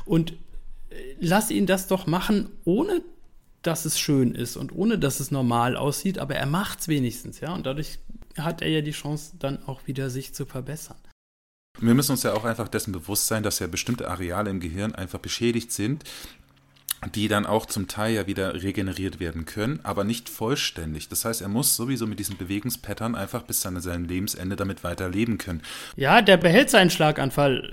Und 0.04 0.32
äh, 0.90 0.96
lass 1.18 1.50
ihn 1.50 1.64
das 1.64 1.86
doch 1.86 2.06
machen, 2.06 2.50
ohne 2.66 3.00
dass 3.62 3.86
es 3.86 3.98
schön 3.98 4.34
ist 4.34 4.58
und 4.58 4.70
ohne 4.70 4.98
dass 4.98 5.18
es 5.18 5.30
normal 5.30 5.78
aussieht, 5.78 6.18
aber 6.18 6.34
er 6.34 6.46
macht 6.46 6.80
es 6.80 6.88
wenigstens, 6.88 7.40
ja. 7.40 7.54
Und 7.54 7.64
dadurch 7.64 7.98
hat 8.36 8.60
er 8.60 8.68
ja 8.68 8.82
die 8.82 8.92
Chance, 8.92 9.36
dann 9.38 9.62
auch 9.64 9.86
wieder 9.86 10.10
sich 10.10 10.34
zu 10.34 10.44
verbessern. 10.44 10.98
Wir 11.80 11.94
müssen 11.94 12.12
uns 12.12 12.24
ja 12.24 12.32
auch 12.32 12.44
einfach 12.44 12.68
dessen 12.68 12.92
bewusst 12.92 13.26
sein, 13.28 13.42
dass 13.42 13.60
ja 13.60 13.66
bestimmte 13.68 14.10
Areale 14.10 14.50
im 14.50 14.60
Gehirn 14.60 14.94
einfach 14.94 15.20
beschädigt 15.20 15.72
sind, 15.72 16.04
die 17.14 17.28
dann 17.28 17.46
auch 17.46 17.66
zum 17.66 17.86
Teil 17.86 18.14
ja 18.14 18.26
wieder 18.26 18.62
regeneriert 18.62 19.20
werden 19.20 19.46
können, 19.46 19.78
aber 19.84 20.02
nicht 20.02 20.28
vollständig. 20.28 21.08
Das 21.08 21.24
heißt, 21.24 21.40
er 21.40 21.48
muss 21.48 21.76
sowieso 21.76 22.06
mit 22.06 22.18
diesen 22.18 22.36
Bewegungspattern 22.36 23.14
einfach 23.14 23.42
bis 23.42 23.60
zu 23.60 23.80
seinem 23.80 24.04
Lebensende 24.06 24.56
damit 24.56 24.82
weiter 24.82 25.08
leben 25.08 25.38
können. 25.38 25.62
Ja, 25.94 26.20
der 26.20 26.36
behält 26.36 26.70
seinen 26.70 26.90
Schlaganfall. 26.90 27.72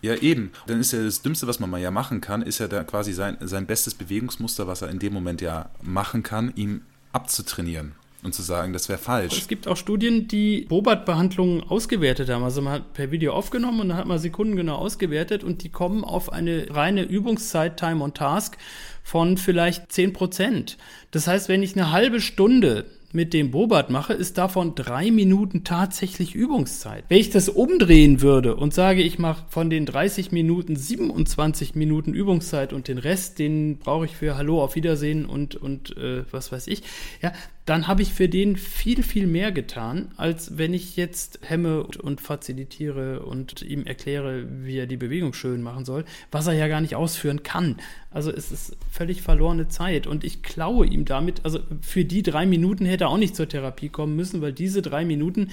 Ja, 0.00 0.16
eben. 0.16 0.50
Dann 0.66 0.80
ist 0.80 0.92
ja 0.92 1.02
das 1.02 1.22
Dümmste, 1.22 1.46
was 1.46 1.60
man 1.60 1.70
mal 1.70 1.80
ja 1.80 1.92
machen 1.92 2.20
kann, 2.20 2.42
ist 2.42 2.58
ja 2.58 2.66
da 2.66 2.82
quasi 2.82 3.12
sein, 3.12 3.36
sein 3.40 3.66
bestes 3.66 3.94
Bewegungsmuster, 3.94 4.66
was 4.66 4.82
er 4.82 4.90
in 4.90 4.98
dem 4.98 5.12
Moment 5.12 5.40
ja 5.40 5.70
machen 5.80 6.24
kann, 6.24 6.52
ihm 6.56 6.82
abzutrainieren. 7.12 7.94
Und 8.22 8.34
zu 8.34 8.42
sagen, 8.42 8.72
das 8.72 8.88
wäre 8.88 8.98
falsch. 8.98 9.36
Es 9.36 9.48
gibt 9.48 9.66
auch 9.66 9.76
Studien, 9.76 10.28
die 10.28 10.66
Bobat-Behandlungen 10.68 11.62
ausgewertet 11.64 12.30
haben. 12.30 12.44
Also 12.44 12.62
man 12.62 12.74
hat 12.74 12.92
per 12.92 13.10
Video 13.10 13.32
aufgenommen 13.32 13.80
und 13.80 13.88
dann 13.88 13.98
hat 13.98 14.06
man 14.06 14.18
sekundengenau 14.18 14.76
ausgewertet 14.76 15.42
und 15.42 15.64
die 15.64 15.70
kommen 15.70 16.04
auf 16.04 16.32
eine 16.32 16.66
reine 16.70 17.02
Übungszeit 17.02 17.76
Time 17.76 18.02
on 18.02 18.14
Task 18.14 18.56
von 19.02 19.36
vielleicht 19.36 19.90
10 19.90 20.12
Prozent. 20.12 20.78
Das 21.10 21.26
heißt, 21.26 21.48
wenn 21.48 21.62
ich 21.62 21.74
eine 21.74 21.90
halbe 21.90 22.20
Stunde 22.20 22.86
mit 23.12 23.34
dem 23.34 23.50
Bobat 23.50 23.90
mache, 23.90 24.12
ist 24.14 24.38
davon 24.38 24.74
drei 24.74 25.10
Minuten 25.10 25.64
tatsächlich 25.64 26.34
Übungszeit. 26.34 27.04
Wenn 27.08 27.18
ich 27.18 27.30
das 27.30 27.48
umdrehen 27.48 28.22
würde 28.22 28.56
und 28.56 28.72
sage, 28.74 29.02
ich 29.02 29.18
mache 29.18 29.44
von 29.48 29.70
den 29.70 29.86
30 29.86 30.32
Minuten 30.32 30.76
27 30.76 31.74
Minuten 31.74 32.14
Übungszeit 32.14 32.72
und 32.72 32.88
den 32.88 32.98
Rest, 32.98 33.38
den 33.38 33.78
brauche 33.78 34.06
ich 34.06 34.16
für 34.16 34.36
Hallo, 34.36 34.62
auf 34.62 34.74
Wiedersehen 34.74 35.26
und, 35.26 35.56
und 35.56 35.96
äh, 35.96 36.24
was 36.30 36.52
weiß 36.52 36.66
ich, 36.66 36.82
ja, 37.20 37.32
dann 37.64 37.86
habe 37.86 38.02
ich 38.02 38.12
für 38.12 38.28
den 38.28 38.56
viel, 38.56 39.04
viel 39.04 39.28
mehr 39.28 39.52
getan, 39.52 40.10
als 40.16 40.58
wenn 40.58 40.74
ich 40.74 40.96
jetzt 40.96 41.38
hemme 41.42 41.84
und 41.84 42.20
fazilitiere 42.20 43.20
und 43.20 43.62
ihm 43.62 43.86
erkläre, 43.86 44.46
wie 44.64 44.78
er 44.78 44.88
die 44.88 44.96
Bewegung 44.96 45.32
schön 45.32 45.62
machen 45.62 45.84
soll, 45.84 46.04
was 46.32 46.48
er 46.48 46.54
ja 46.54 46.66
gar 46.66 46.80
nicht 46.80 46.96
ausführen 46.96 47.44
kann. 47.44 47.76
Also 48.10 48.32
es 48.32 48.50
ist 48.50 48.76
völlig 48.90 49.22
verlorene 49.22 49.68
Zeit 49.68 50.08
und 50.08 50.24
ich 50.24 50.42
klaue 50.42 50.86
ihm 50.86 51.04
damit, 51.04 51.44
also 51.44 51.60
für 51.80 52.04
die 52.04 52.22
drei 52.22 52.46
Minuten 52.46 52.84
hätte 52.84 53.01
er 53.02 53.08
auch 53.08 53.18
nicht 53.18 53.36
zur 53.36 53.48
Therapie 53.48 53.88
kommen 53.88 54.16
müssen, 54.16 54.40
weil 54.40 54.52
diese 54.52 54.82
drei 54.82 55.04
Minuten 55.04 55.50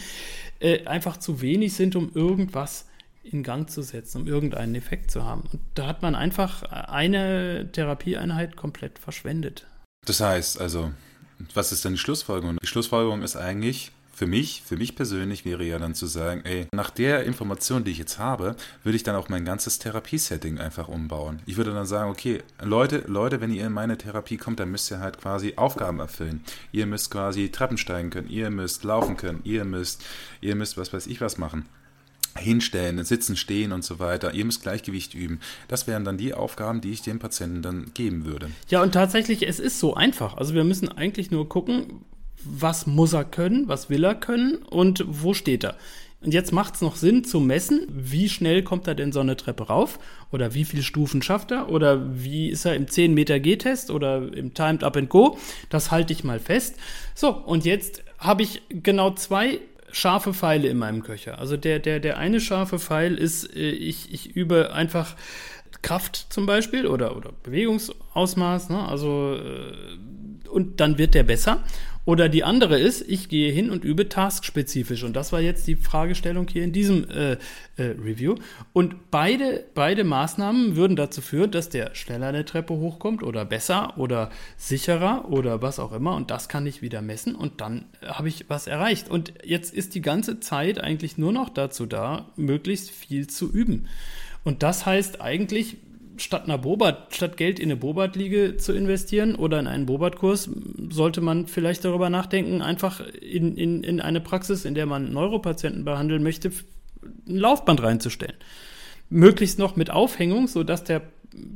äh, 0.60 0.86
einfach 0.86 1.18
zu 1.18 1.42
wenig 1.42 1.74
sind, 1.74 1.96
um 1.96 2.12
irgendwas 2.14 2.86
in 3.24 3.44
Gang 3.44 3.70
zu 3.70 3.82
setzen, 3.82 4.22
um 4.22 4.28
irgendeinen 4.28 4.76
Effekt 4.76 5.12
zu 5.12 5.24
haben. 5.24 5.44
Und 5.52 5.62
da 5.76 5.88
hat 5.88 6.02
man 6.02 6.16
einfach 6.16 6.64
eine 6.64 7.70
Therapieeinheit 7.72 8.56
komplett 8.56 8.98
verschwendet. 8.98 9.68
Das 10.06 10.22
heißt 10.22 10.60
also, 10.60 10.92
was 11.54 11.72
ist 11.72 11.86
denn 11.86 11.94
die 11.94 12.00
Schlussfolgerung? 12.00 12.58
Die 12.62 12.68
Schlussfolgerung 12.68 13.22
ist 13.22 13.36
eigentlich, 13.36 13.92
für 14.20 14.28
mich, 14.28 14.64
für 14.66 14.76
mich 14.76 14.98
persönlich 14.98 15.46
wäre 15.46 15.64
ja 15.64 15.80
dann 15.80 15.96
zu 15.96 16.06
sagen, 16.06 16.42
ey, 16.44 16.68
nach 16.74 16.90
der 16.90 17.24
Information, 17.24 17.86
die 17.86 17.92
ich 17.92 18.00
jetzt 18.00 18.20
habe, 18.20 18.58
würde 18.84 18.98
ich 18.98 19.04
dann 19.04 19.16
auch 19.16 19.30
mein 19.30 19.46
ganzes 19.46 19.80
Therapiesetting 19.80 20.58
einfach 20.58 20.90
umbauen. 20.90 21.40
Ich 21.46 21.56
würde 21.56 21.72
dann 21.72 21.86
sagen, 21.86 22.12
okay, 22.12 22.44
Leute, 22.62 23.06
Leute, 23.08 23.40
wenn 23.40 23.54
ihr 23.54 23.66
in 23.66 23.72
meine 23.72 23.98
Therapie 23.98 24.36
kommt, 24.36 24.60
dann 24.60 24.72
müsst 24.72 24.92
ihr 24.92 25.00
halt 25.00 25.22
quasi 25.22 25.54
Aufgaben 25.56 26.02
erfüllen. 26.02 26.44
Ihr 26.74 26.86
müsst 26.86 27.12
quasi 27.12 27.48
Treppen 27.48 27.78
steigen 27.78 28.10
können, 28.10 28.28
ihr 28.28 28.50
müsst 28.50 28.84
laufen 28.84 29.16
können, 29.16 29.40
ihr 29.46 29.64
müsst, 29.64 30.04
ihr 30.42 30.58
müsst 30.58 30.78
was 30.78 30.92
weiß 30.92 31.08
ich 31.08 31.22
was 31.22 31.38
machen 31.38 31.64
hinstellen, 32.38 33.04
sitzen, 33.04 33.36
stehen 33.36 33.72
und 33.72 33.84
so 33.84 34.00
weiter. 34.00 34.34
Ihr 34.34 34.46
müsst 34.46 34.62
Gleichgewicht 34.62 35.16
üben. 35.16 35.40
Das 35.68 35.88
wären 35.88 36.06
dann 36.06 36.18
die 36.18 36.34
Aufgaben, 36.34 36.80
die 36.80 36.92
ich 36.92 37.02
dem 37.02 37.20
Patienten 37.20 37.64
dann 37.64 37.92
geben 37.96 38.24
würde. 38.24 38.52
Ja, 38.70 38.84
und 38.84 38.92
tatsächlich, 38.92 39.48
es 39.48 39.60
ist 39.60 39.80
so 39.80 39.96
einfach. 39.96 40.38
Also 40.38 40.54
wir 40.54 40.64
müssen 40.64 40.90
eigentlich 40.90 41.32
nur 41.32 41.50
gucken, 41.50 42.06
was 42.44 42.88
muss 42.88 43.14
er 43.14 43.26
können, 43.26 43.68
was 43.68 43.90
will 43.90 44.04
er 44.04 44.16
können 44.16 44.58
und 44.58 45.04
wo 45.08 45.34
steht 45.34 45.64
er. 45.64 45.76
Und 46.22 46.34
jetzt 46.34 46.52
macht 46.52 46.76
es 46.76 46.82
noch 46.82 46.98
Sinn 46.98 47.24
zu 47.24 47.40
messen, 47.40 47.88
wie 47.90 48.28
schnell 48.28 48.62
kommt 48.62 48.88
er 48.88 48.96
denn 48.96 49.14
so 49.14 49.22
eine 49.22 49.38
Treppe 49.38 49.68
rauf 49.68 50.00
oder 50.32 50.54
wie 50.54 50.66
viele 50.66 50.84
Stufen 50.84 51.22
schafft 51.22 51.52
er 51.52 51.70
oder 51.70 52.02
wie 52.14 52.50
ist 52.50 52.66
er 52.66 52.76
im 52.76 52.90
10 52.90 53.14
Meter 53.14 53.40
G-Test 53.40 53.90
oder 53.90 54.34
im 54.34 54.54
Timed 54.54 54.84
Up 54.84 54.98
and 54.98 55.10
Go. 55.10 55.38
Das 55.70 55.92
halte 55.92 56.12
ich 56.12 56.26
mal 56.26 56.40
fest. 56.40 56.76
So, 57.16 57.30
und 57.30 57.64
jetzt 57.64 58.04
habe 58.18 58.44
ich 58.44 58.62
genau 58.70 59.12
zwei 59.12 59.60
scharfe 59.92 60.34
Pfeile 60.34 60.68
in 60.68 60.78
meinem 60.78 61.04
Köcher. 61.04 61.40
Also 61.40 61.56
der, 61.56 61.80
der, 61.80 62.02
der 62.02 62.18
eine 62.18 62.42
scharfe 62.42 62.80
Pfeil 62.80 63.16
ist, 63.16 63.56
äh, 63.56 63.70
ich, 63.70 64.14
ich 64.14 64.36
übe 64.36 64.74
einfach 64.74 65.16
Kraft 65.82 66.28
zum 66.30 66.46
Beispiel 66.46 66.86
oder, 66.86 67.16
oder 67.16 67.32
Bewegungsausmaß, 67.44 68.70
ne? 68.70 68.88
also 68.88 69.36
äh, 69.36 70.50
und 70.50 70.80
dann 70.80 70.98
wird 70.98 71.14
der 71.14 71.24
besser. 71.24 71.64
Oder 72.06 72.28
die 72.28 72.44
andere 72.44 72.80
ist, 72.80 73.08
ich 73.08 73.30
gehe 73.30 73.52
hin 73.52 73.70
und 73.70 73.84
übe 73.84 74.10
taskspezifisch. 74.10 75.04
Und 75.04 75.16
das 75.16 75.32
war 75.32 75.42
jetzt 75.42 75.68
die 75.68 75.76
Fragestellung 75.76 76.48
hier 76.48 76.64
in 76.64 76.72
diesem 76.72 77.08
äh, 77.10 77.34
äh, 77.34 77.38
Review. 77.78 78.36
Und 78.74 79.12
beide, 79.12 79.66
beide 79.76 80.04
Maßnahmen 80.04 80.76
würden 80.76 80.96
dazu 80.96 81.22
führen, 81.22 81.52
dass 81.52 81.70
der 81.70 81.94
schneller 81.94 82.28
eine 82.28 82.46
Treppe 82.46 82.74
hochkommt 82.74 83.22
oder 83.22 83.46
besser 83.46 83.98
oder 83.98 84.32
sicherer 84.58 85.30
oder 85.30 85.62
was 85.62 85.78
auch 85.78 85.92
immer. 85.92 86.16
Und 86.16 86.32
das 86.32 86.50
kann 86.50 86.66
ich 86.66 86.82
wieder 86.82 87.02
messen 87.02 87.36
und 87.36 87.62
dann 87.62 87.86
habe 88.04 88.28
ich 88.28 88.50
was 88.50 88.66
erreicht. 88.66 89.10
Und 89.10 89.34
jetzt 89.44 89.74
ist 89.74 89.94
die 89.94 90.02
ganze 90.02 90.40
Zeit 90.40 90.82
eigentlich 90.82 91.18
nur 91.18 91.32
noch 91.32 91.50
dazu 91.50 91.86
da, 91.86 92.26
möglichst 92.36 92.90
viel 92.90 93.28
zu 93.28 93.52
üben. 93.52 93.88
Und 94.44 94.64
das 94.64 94.86
heißt 94.86 95.22
eigentlich, 95.22 95.78
statt 96.22 96.44
einer 96.46 96.58
Bobat, 96.58 97.16
statt 97.16 97.38
Geld 97.38 97.60
in 97.60 97.66
eine 97.66 97.76
Bobat-Liege 97.76 98.58
zu 98.58 98.74
investieren 98.74 99.36
oder 99.36 99.60
in 99.60 99.68
einen 99.68 99.86
Bobat-Kurs, 99.86 100.50
sollte 100.90 101.22
man 101.22 101.48
vielleicht 101.48 101.86
darüber 101.86 102.10
nachdenken, 102.10 102.62
einfach 102.62 103.02
in, 103.22 103.56
in, 103.56 103.84
in 103.84 104.02
eine 104.02 104.22
Praxis, 104.22 104.66
in 104.66 104.76
der 104.76 104.86
man 104.86 105.12
Neuropatienten 105.12 105.86
behandeln 105.86 106.24
möchte, 106.24 106.52
ein 107.28 107.38
Laufband 107.38 107.82
reinzustellen. 107.82 108.36
Möglichst 109.10 109.60
noch 109.60 109.76
mit 109.76 109.90
Aufhängung, 109.90 110.48
sodass 110.48 110.84
der 110.84 111.02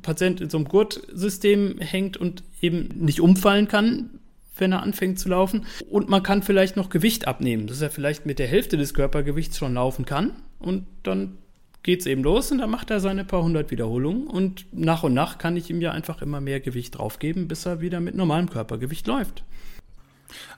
Patient 0.01 0.41
in 0.41 0.49
so 0.49 0.57
einem 0.57 0.67
Gurtsystem 0.67 1.79
hängt 1.79 2.17
und 2.17 2.43
eben 2.61 2.89
nicht 2.95 3.21
umfallen 3.21 3.67
kann, 3.67 4.19
wenn 4.57 4.71
er 4.71 4.83
anfängt 4.83 5.19
zu 5.19 5.29
laufen. 5.29 5.65
Und 5.89 6.09
man 6.09 6.23
kann 6.23 6.43
vielleicht 6.43 6.77
noch 6.77 6.89
Gewicht 6.89 7.27
abnehmen, 7.27 7.67
dass 7.67 7.81
er 7.81 7.89
vielleicht 7.89 8.25
mit 8.25 8.39
der 8.39 8.47
Hälfte 8.47 8.77
des 8.77 8.93
Körpergewichts 8.93 9.57
schon 9.57 9.73
laufen 9.73 10.05
kann 10.05 10.31
und 10.59 10.85
dann 11.03 11.37
geht's 11.83 12.05
eben 12.05 12.23
los 12.23 12.51
und 12.51 12.59
dann 12.59 12.69
macht 12.69 12.89
er 12.89 12.99
seine 12.99 13.25
paar 13.25 13.43
hundert 13.43 13.69
Wiederholungen 13.69 14.27
und 14.27 14.65
nach 14.71 15.03
und 15.03 15.13
nach 15.13 15.37
kann 15.37 15.57
ich 15.57 15.69
ihm 15.69 15.81
ja 15.81 15.91
einfach 15.91 16.21
immer 16.21 16.41
mehr 16.41 16.59
Gewicht 16.59 16.97
draufgeben, 16.97 17.47
bis 17.47 17.65
er 17.65 17.81
wieder 17.81 17.99
mit 17.99 18.15
normalem 18.15 18.49
Körpergewicht 18.49 19.05
läuft. 19.05 19.43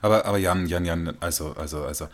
Aber, 0.00 0.24
aber 0.24 0.38
Jan, 0.38 0.66
Jan, 0.66 0.84
Jan, 0.84 1.16
also, 1.20 1.52
also, 1.52 1.82
also, 1.84 2.08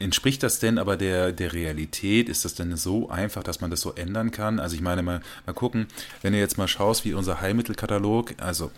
entspricht 0.00 0.42
das 0.42 0.58
denn 0.58 0.78
aber 0.78 0.96
der, 0.96 1.32
der 1.32 1.52
Realität? 1.52 2.28
Ist 2.28 2.44
das 2.44 2.54
denn 2.54 2.76
so 2.76 3.08
einfach, 3.08 3.42
dass 3.42 3.60
man 3.60 3.70
das 3.70 3.80
so 3.80 3.94
ändern 3.94 4.32
kann? 4.32 4.60
Also 4.60 4.74
ich 4.74 4.82
meine, 4.82 5.02
mal, 5.02 5.20
mal 5.46 5.52
gucken, 5.52 5.86
wenn 6.22 6.32
du 6.32 6.38
jetzt 6.38 6.58
mal 6.58 6.68
schaust, 6.68 7.04
wie 7.04 7.14
unser 7.14 7.40
Heilmittelkatalog, 7.40 8.34
also 8.38 8.70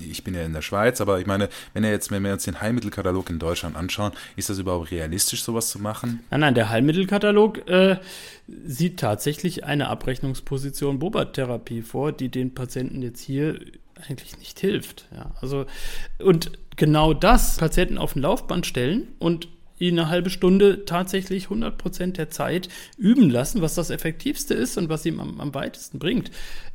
ich 0.00 0.24
bin 0.24 0.34
ja 0.34 0.42
in 0.42 0.52
der 0.52 0.62
Schweiz, 0.62 1.00
aber 1.00 1.20
ich 1.20 1.26
meine, 1.26 1.48
wenn 1.72 1.84
er 1.84 1.90
jetzt, 1.90 2.10
wenn 2.10 2.24
wir 2.24 2.32
uns 2.32 2.44
den 2.44 2.60
Heilmittelkatalog 2.60 3.30
in 3.30 3.38
Deutschland 3.38 3.76
anschauen, 3.76 4.12
ist 4.36 4.50
das 4.50 4.58
überhaupt 4.58 4.90
realistisch, 4.90 5.42
sowas 5.42 5.70
zu 5.70 5.78
machen? 5.78 6.20
Nein, 6.30 6.40
nein, 6.40 6.54
der 6.54 6.70
Heilmittelkatalog 6.70 7.68
äh, 7.68 7.98
sieht 8.46 9.00
tatsächlich 9.00 9.64
eine 9.64 9.88
Abrechnungsposition 9.88 10.98
Bobat-Therapie 10.98 11.82
vor, 11.82 12.12
die 12.12 12.28
den 12.28 12.54
Patienten 12.54 13.02
jetzt 13.02 13.20
hier 13.20 13.58
eigentlich 14.08 14.38
nicht 14.38 14.60
hilft. 14.60 15.06
Ja, 15.14 15.32
also, 15.40 15.66
und 16.18 16.52
genau 16.76 17.12
das, 17.12 17.56
Patienten 17.56 17.98
auf 17.98 18.16
ein 18.16 18.22
Laufband 18.22 18.66
stellen 18.66 19.08
und 19.18 19.48
ihn 19.78 19.98
eine 19.98 20.08
halbe 20.08 20.30
Stunde 20.30 20.84
tatsächlich 20.84 21.44
100 21.44 21.78
Prozent 21.78 22.18
der 22.18 22.30
Zeit 22.30 22.68
üben 22.98 23.30
lassen, 23.30 23.62
was 23.62 23.74
das 23.74 23.90
Effektivste 23.90 24.54
ist 24.54 24.76
und 24.76 24.88
was 24.88 25.06
ihm 25.06 25.20
am, 25.20 25.40
am 25.40 25.54
weitesten 25.54 25.98
bringt. 25.98 26.30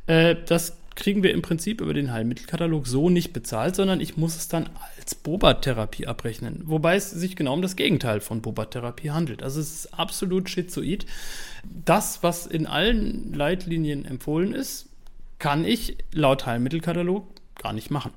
Äh, 0.06 0.36
das 0.46 0.76
kriegen 0.96 1.22
wir 1.22 1.32
im 1.32 1.42
Prinzip 1.42 1.80
über 1.80 1.94
den 1.94 2.12
Heilmittelkatalog 2.12 2.86
so 2.86 3.08
nicht 3.08 3.32
bezahlt, 3.32 3.76
sondern 3.76 4.00
ich 4.00 4.16
muss 4.16 4.36
es 4.36 4.48
dann 4.48 4.68
als 4.98 5.14
Bobat-Therapie 5.14 6.06
abrechnen. 6.06 6.62
Wobei 6.64 6.96
es 6.96 7.10
sich 7.10 7.36
genau 7.36 7.54
um 7.54 7.62
das 7.62 7.76
Gegenteil 7.76 8.20
von 8.20 8.42
Bobat-Therapie 8.42 9.10
handelt. 9.10 9.42
Also 9.42 9.60
es 9.60 9.72
ist 9.72 9.94
absolut 9.94 10.50
schizoid. 10.50 11.06
Das, 11.84 12.22
was 12.22 12.46
in 12.46 12.66
allen 12.66 13.32
Leitlinien 13.32 14.04
empfohlen 14.04 14.52
ist, 14.52 14.88
kann 15.38 15.64
ich 15.64 15.98
laut 16.12 16.46
Heilmittelkatalog 16.46 17.26
gar 17.56 17.72
nicht 17.72 17.90
machen 17.90 18.12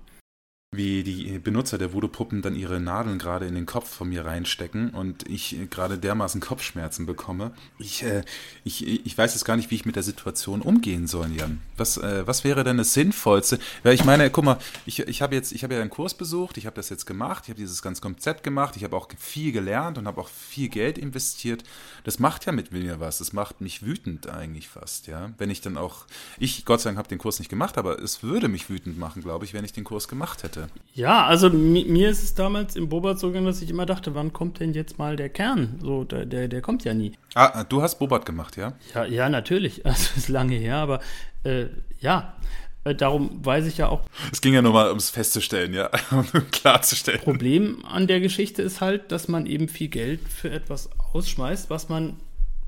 wie 0.71 1.01
die 1.01 1.39
Benutzer 1.39 1.79
der 1.79 1.93
Voodoo-Puppen 1.93 2.43
dann 2.43 2.55
ihre 2.55 2.79
Nadeln 2.79 3.17
gerade 3.17 3.47
in 3.47 3.55
den 3.55 3.65
Kopf 3.65 3.89
von 3.89 4.09
mir 4.09 4.25
reinstecken 4.25 4.91
und 4.91 5.27
ich 5.27 5.57
gerade 5.71 5.97
dermaßen 5.97 6.41
Kopfschmerzen 6.41 7.07
bekomme. 7.07 7.53
Ich, 7.79 8.03
äh, 8.03 8.23
ich, 8.63 8.85
ich 8.85 9.17
weiß 9.17 9.33
jetzt 9.33 9.45
gar 9.45 9.55
nicht, 9.55 9.71
wie 9.71 9.75
ich 9.75 9.87
mit 9.87 9.95
der 9.95 10.03
Situation 10.03 10.61
umgehen 10.61 11.07
soll, 11.07 11.31
Jan. 11.31 11.59
Was, 11.75 11.97
äh, 11.97 12.27
was 12.27 12.43
wäre 12.43 12.63
denn 12.63 12.77
das 12.77 12.93
Sinnvollste? 12.93 13.57
Weil 13.81 13.95
ich 13.95 14.05
meine, 14.05 14.29
guck 14.29 14.45
mal, 14.45 14.59
ich, 14.85 14.99
ich 14.99 15.23
habe 15.23 15.33
jetzt, 15.33 15.53
ich 15.53 15.63
habe 15.63 15.73
ja 15.73 15.81
einen 15.81 15.89
Kurs 15.89 16.13
besucht, 16.13 16.57
ich 16.57 16.67
habe 16.67 16.75
das 16.75 16.89
jetzt 16.89 17.07
gemacht, 17.07 17.45
ich 17.45 17.49
habe 17.49 17.59
dieses 17.59 17.81
ganze 17.81 18.03
Konzept 18.03 18.43
gemacht, 18.43 18.75
ich 18.75 18.83
habe 18.83 18.95
auch 18.95 19.07
viel 19.17 19.51
gelernt 19.51 19.97
und 19.97 20.05
habe 20.05 20.21
auch 20.21 20.29
viel 20.29 20.69
Geld 20.69 20.99
investiert. 20.99 21.63
Das 22.03 22.19
macht 22.19 22.45
ja 22.45 22.51
mit 22.51 22.71
mir 22.71 22.99
was. 22.99 23.17
Das 23.17 23.33
macht 23.33 23.59
mich 23.59 23.83
wütend 23.83 24.29
eigentlich 24.29 24.67
fast, 24.67 25.07
ja. 25.07 25.31
Wenn 25.39 25.49
ich 25.49 25.61
dann 25.61 25.77
auch, 25.77 26.05
ich 26.37 26.63
Gott 26.63 26.81
sei 26.81 26.89
Dank 26.89 26.99
habe 26.99 27.09
den 27.09 27.17
Kurs 27.17 27.39
nicht 27.39 27.49
gemacht, 27.49 27.79
aber 27.79 27.97
es 27.97 28.21
würde 28.21 28.47
mich 28.49 28.69
wütend 28.69 28.99
machen, 28.99 29.23
glaube 29.23 29.45
ich, 29.45 29.55
wenn 29.55 29.65
ich 29.65 29.73
den 29.73 29.83
Kurs 29.83 30.07
gemacht 30.07 30.43
hätte 30.43 30.58
hätte. 30.61 30.69
Ja, 30.93 31.25
also 31.25 31.49
mir 31.49 32.09
ist 32.09 32.23
es 32.23 32.33
damals 32.33 32.75
im 32.75 32.89
Bobat 32.89 33.19
so 33.19 33.27
gegangen, 33.27 33.45
dass 33.45 33.61
ich 33.61 33.69
immer 33.69 33.85
dachte, 33.85 34.15
wann 34.15 34.33
kommt 34.33 34.59
denn 34.59 34.73
jetzt 34.73 34.97
mal 34.97 35.15
der 35.15 35.29
Kern? 35.29 35.79
So, 35.81 36.03
der, 36.03 36.25
der, 36.25 36.47
der 36.47 36.61
kommt 36.61 36.83
ja 36.83 36.93
nie. 36.93 37.13
Ah, 37.35 37.63
du 37.63 37.81
hast 37.81 37.99
Bobat 37.99 38.25
gemacht, 38.25 38.57
ja? 38.57 38.73
Ja, 38.93 39.05
ja, 39.05 39.29
natürlich. 39.29 39.85
Also 39.89 40.09
das 40.09 40.17
ist 40.17 40.29
lange 40.29 40.55
her, 40.55 40.75
aber 40.75 40.99
äh, 41.43 41.65
ja. 41.99 42.35
Äh, 42.83 42.95
darum 42.95 43.43
weiß 43.43 43.65
ich 43.65 43.77
ja 43.77 43.89
auch. 43.89 44.01
Es 44.31 44.41
ging 44.41 44.53
ja 44.53 44.61
nur 44.61 44.73
mal 44.73 44.89
ums 44.89 45.09
festzustellen, 45.09 45.73
ja, 45.73 45.89
um 46.11 46.25
klarzustellen. 46.51 47.21
Problem 47.21 47.85
an 47.85 48.07
der 48.07 48.19
Geschichte 48.19 48.61
ist 48.61 48.81
halt, 48.81 49.11
dass 49.11 49.27
man 49.27 49.45
eben 49.45 49.67
viel 49.67 49.89
Geld 49.89 50.21
für 50.27 50.49
etwas 50.49 50.89
ausschmeißt, 51.13 51.69
was 51.69 51.89
man 51.89 52.17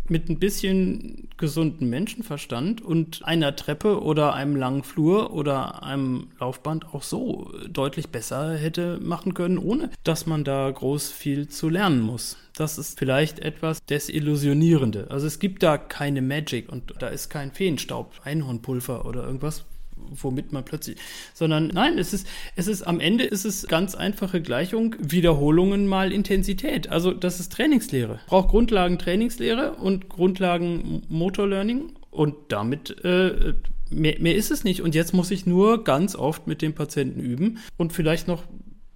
mit 0.08 0.30
ein 0.30 0.40
bisschen 0.40 1.30
gesunden 1.38 1.90
Menschenverstand 1.90 2.82
und 2.82 3.24
einer 3.24 3.56
Treppe 3.56 4.02
oder 4.02 4.34
einem 4.34 4.56
langen 4.56 4.84
Flur 4.84 5.34
oder 5.34 5.84
einem 5.84 6.28
Laufband 6.40 6.94
auch 6.94 7.04
so 7.04 7.52
deutlich 7.70 8.10
besser 8.10 8.56
hätte 8.56 9.00
machen 9.02 9.34
können, 9.34 9.58
ohne 9.58 9.90
dass 10.04 10.26
man 10.26 10.44
da 10.44 10.70
groß 10.70 11.12
viel 11.12 11.48
zu 11.48 11.70
lernen 11.70 12.02
muss. 12.02 12.38
Das 12.56 12.78
ist 12.78 13.00
vielleicht 13.00 13.40
etwas 13.40 13.84
Desillusionierende. 13.86 15.08
Also 15.10 15.28
es 15.28 15.40
gibt 15.40 15.64
da 15.64 15.78
keine 15.78 16.22
Magic 16.22 16.70
und 16.72 16.94
da 17.00 17.08
ist 17.08 17.30
kein 17.30 17.52
Feenstaub, 17.52 18.14
Einhornpulver 18.24 19.06
oder 19.06 19.24
irgendwas, 19.24 19.66
womit 20.12 20.52
man 20.52 20.66
plötzlich, 20.66 20.98
sondern 21.34 21.68
nein, 21.68 21.98
es 21.98 22.14
ist, 22.14 22.28
es 22.56 22.68
ist 22.68 22.84
am 22.84 23.00
Ende 23.00 23.24
ist 23.24 23.46
es 23.46 23.68
ganz 23.68 23.96
einfache 23.96 24.42
Gleichung, 24.42 24.96
Wiederholungen 25.00 25.88
mal 25.88 26.12
Intensität. 26.12 26.90
Also 26.90 27.12
das 27.12 27.40
ist 27.40 27.54
Trainingslehre. 27.54 28.20
Braucht 28.28 28.50
Grundlagen 28.50 29.00
Trainingslehre 29.00 29.74
und 29.74 30.10
Grundlagen 30.10 31.04
Motorlearning 31.10 31.94
und 32.10 32.36
damit 32.50 33.04
äh, 33.04 33.54
mehr, 33.90 34.20
mehr 34.20 34.36
ist 34.36 34.52
es 34.52 34.64
nicht. 34.64 34.82
Und 34.82 34.96
jetzt 34.96 35.14
muss 35.14 35.32
ich 35.32 35.46
nur 35.46 35.84
ganz 35.84 36.16
oft 36.16 36.48
mit 36.48 36.62
dem 36.62 36.74
Patienten 36.74 37.20
üben 37.20 37.60
und 37.78 37.94
vielleicht 37.94 38.28
noch 38.28 38.44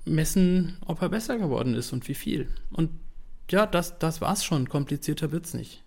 messen, 0.06 0.78
ob 0.86 1.02
er 1.02 1.10
besser 1.10 1.38
geworden 1.38 1.74
ist 1.74 1.94
und 1.94 2.08
wie 2.08 2.14
viel. 2.14 2.48
Und 2.72 2.92
ja, 3.50 3.66
das, 3.66 4.00
das 4.00 4.22
war's 4.22 4.44
schon. 4.44 4.70
Komplizierter 4.70 5.32
wird's 5.32 5.54
nicht. 5.54 5.85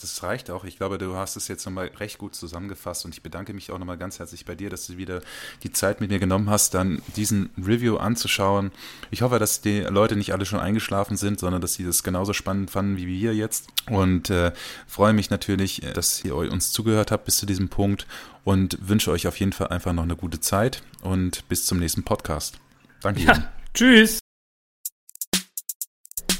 Das 0.00 0.22
reicht 0.22 0.50
auch. 0.50 0.64
Ich 0.64 0.76
glaube, 0.76 0.98
du 0.98 1.16
hast 1.16 1.36
es 1.36 1.48
jetzt 1.48 1.64
nochmal 1.64 1.90
recht 1.98 2.18
gut 2.18 2.34
zusammengefasst 2.34 3.04
und 3.04 3.14
ich 3.14 3.22
bedanke 3.22 3.52
mich 3.52 3.70
auch 3.70 3.78
nochmal 3.78 3.98
ganz 3.98 4.18
herzlich 4.18 4.44
bei 4.44 4.54
dir, 4.54 4.70
dass 4.70 4.86
du 4.86 4.96
wieder 4.96 5.20
die 5.62 5.72
Zeit 5.72 6.00
mit 6.00 6.10
mir 6.10 6.18
genommen 6.18 6.50
hast, 6.50 6.74
dann 6.74 7.02
diesen 7.16 7.50
Review 7.56 7.96
anzuschauen. 7.96 8.70
Ich 9.10 9.22
hoffe, 9.22 9.38
dass 9.38 9.60
die 9.60 9.80
Leute 9.80 10.16
nicht 10.16 10.32
alle 10.32 10.46
schon 10.46 10.60
eingeschlafen 10.60 11.16
sind, 11.16 11.40
sondern 11.40 11.60
dass 11.60 11.74
sie 11.74 11.84
das 11.84 12.02
genauso 12.02 12.32
spannend 12.32 12.70
fanden 12.70 12.96
wie 12.96 13.06
wir 13.06 13.34
jetzt 13.34 13.68
und 13.90 14.30
äh, 14.30 14.52
freue 14.86 15.12
mich 15.12 15.30
natürlich, 15.30 15.82
dass 15.94 16.24
ihr 16.24 16.36
uns 16.36 16.72
zugehört 16.72 17.10
habt 17.10 17.24
bis 17.24 17.38
zu 17.38 17.46
diesem 17.46 17.68
Punkt 17.68 18.06
und 18.44 18.78
wünsche 18.80 19.10
euch 19.10 19.26
auf 19.26 19.38
jeden 19.38 19.52
Fall 19.52 19.68
einfach 19.68 19.92
noch 19.92 20.04
eine 20.04 20.16
gute 20.16 20.40
Zeit 20.40 20.82
und 21.02 21.48
bis 21.48 21.66
zum 21.66 21.78
nächsten 21.78 22.02
Podcast. 22.02 22.58
Danke. 23.00 23.22
Ja, 23.22 23.52
tschüss. 23.74 24.20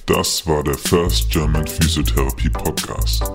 Das 0.09 0.47
war 0.47 0.65
der 0.65 0.79
First 0.79 1.29
German 1.29 1.67
Physiotherapy 1.67 2.49
Podcast. 2.49 3.31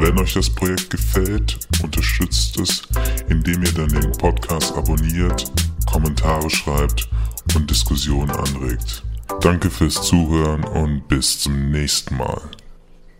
Wenn 0.00 0.18
euch 0.18 0.32
das 0.32 0.48
Projekt 0.48 0.88
gefällt, 0.88 1.58
unterstützt 1.82 2.58
es, 2.58 2.80
indem 3.28 3.62
ihr 3.62 3.72
dann 3.72 3.88
den 3.88 4.12
Podcast 4.12 4.74
abonniert, 4.74 5.52
Kommentare 5.84 6.48
schreibt 6.48 7.06
und 7.54 7.70
Diskussionen 7.70 8.30
anregt. 8.30 9.04
Danke 9.42 9.68
fürs 9.68 10.00
Zuhören 10.00 10.64
und 10.64 11.06
bis 11.06 11.40
zum 11.40 11.70
nächsten 11.70 12.16
Mal. 12.16 12.40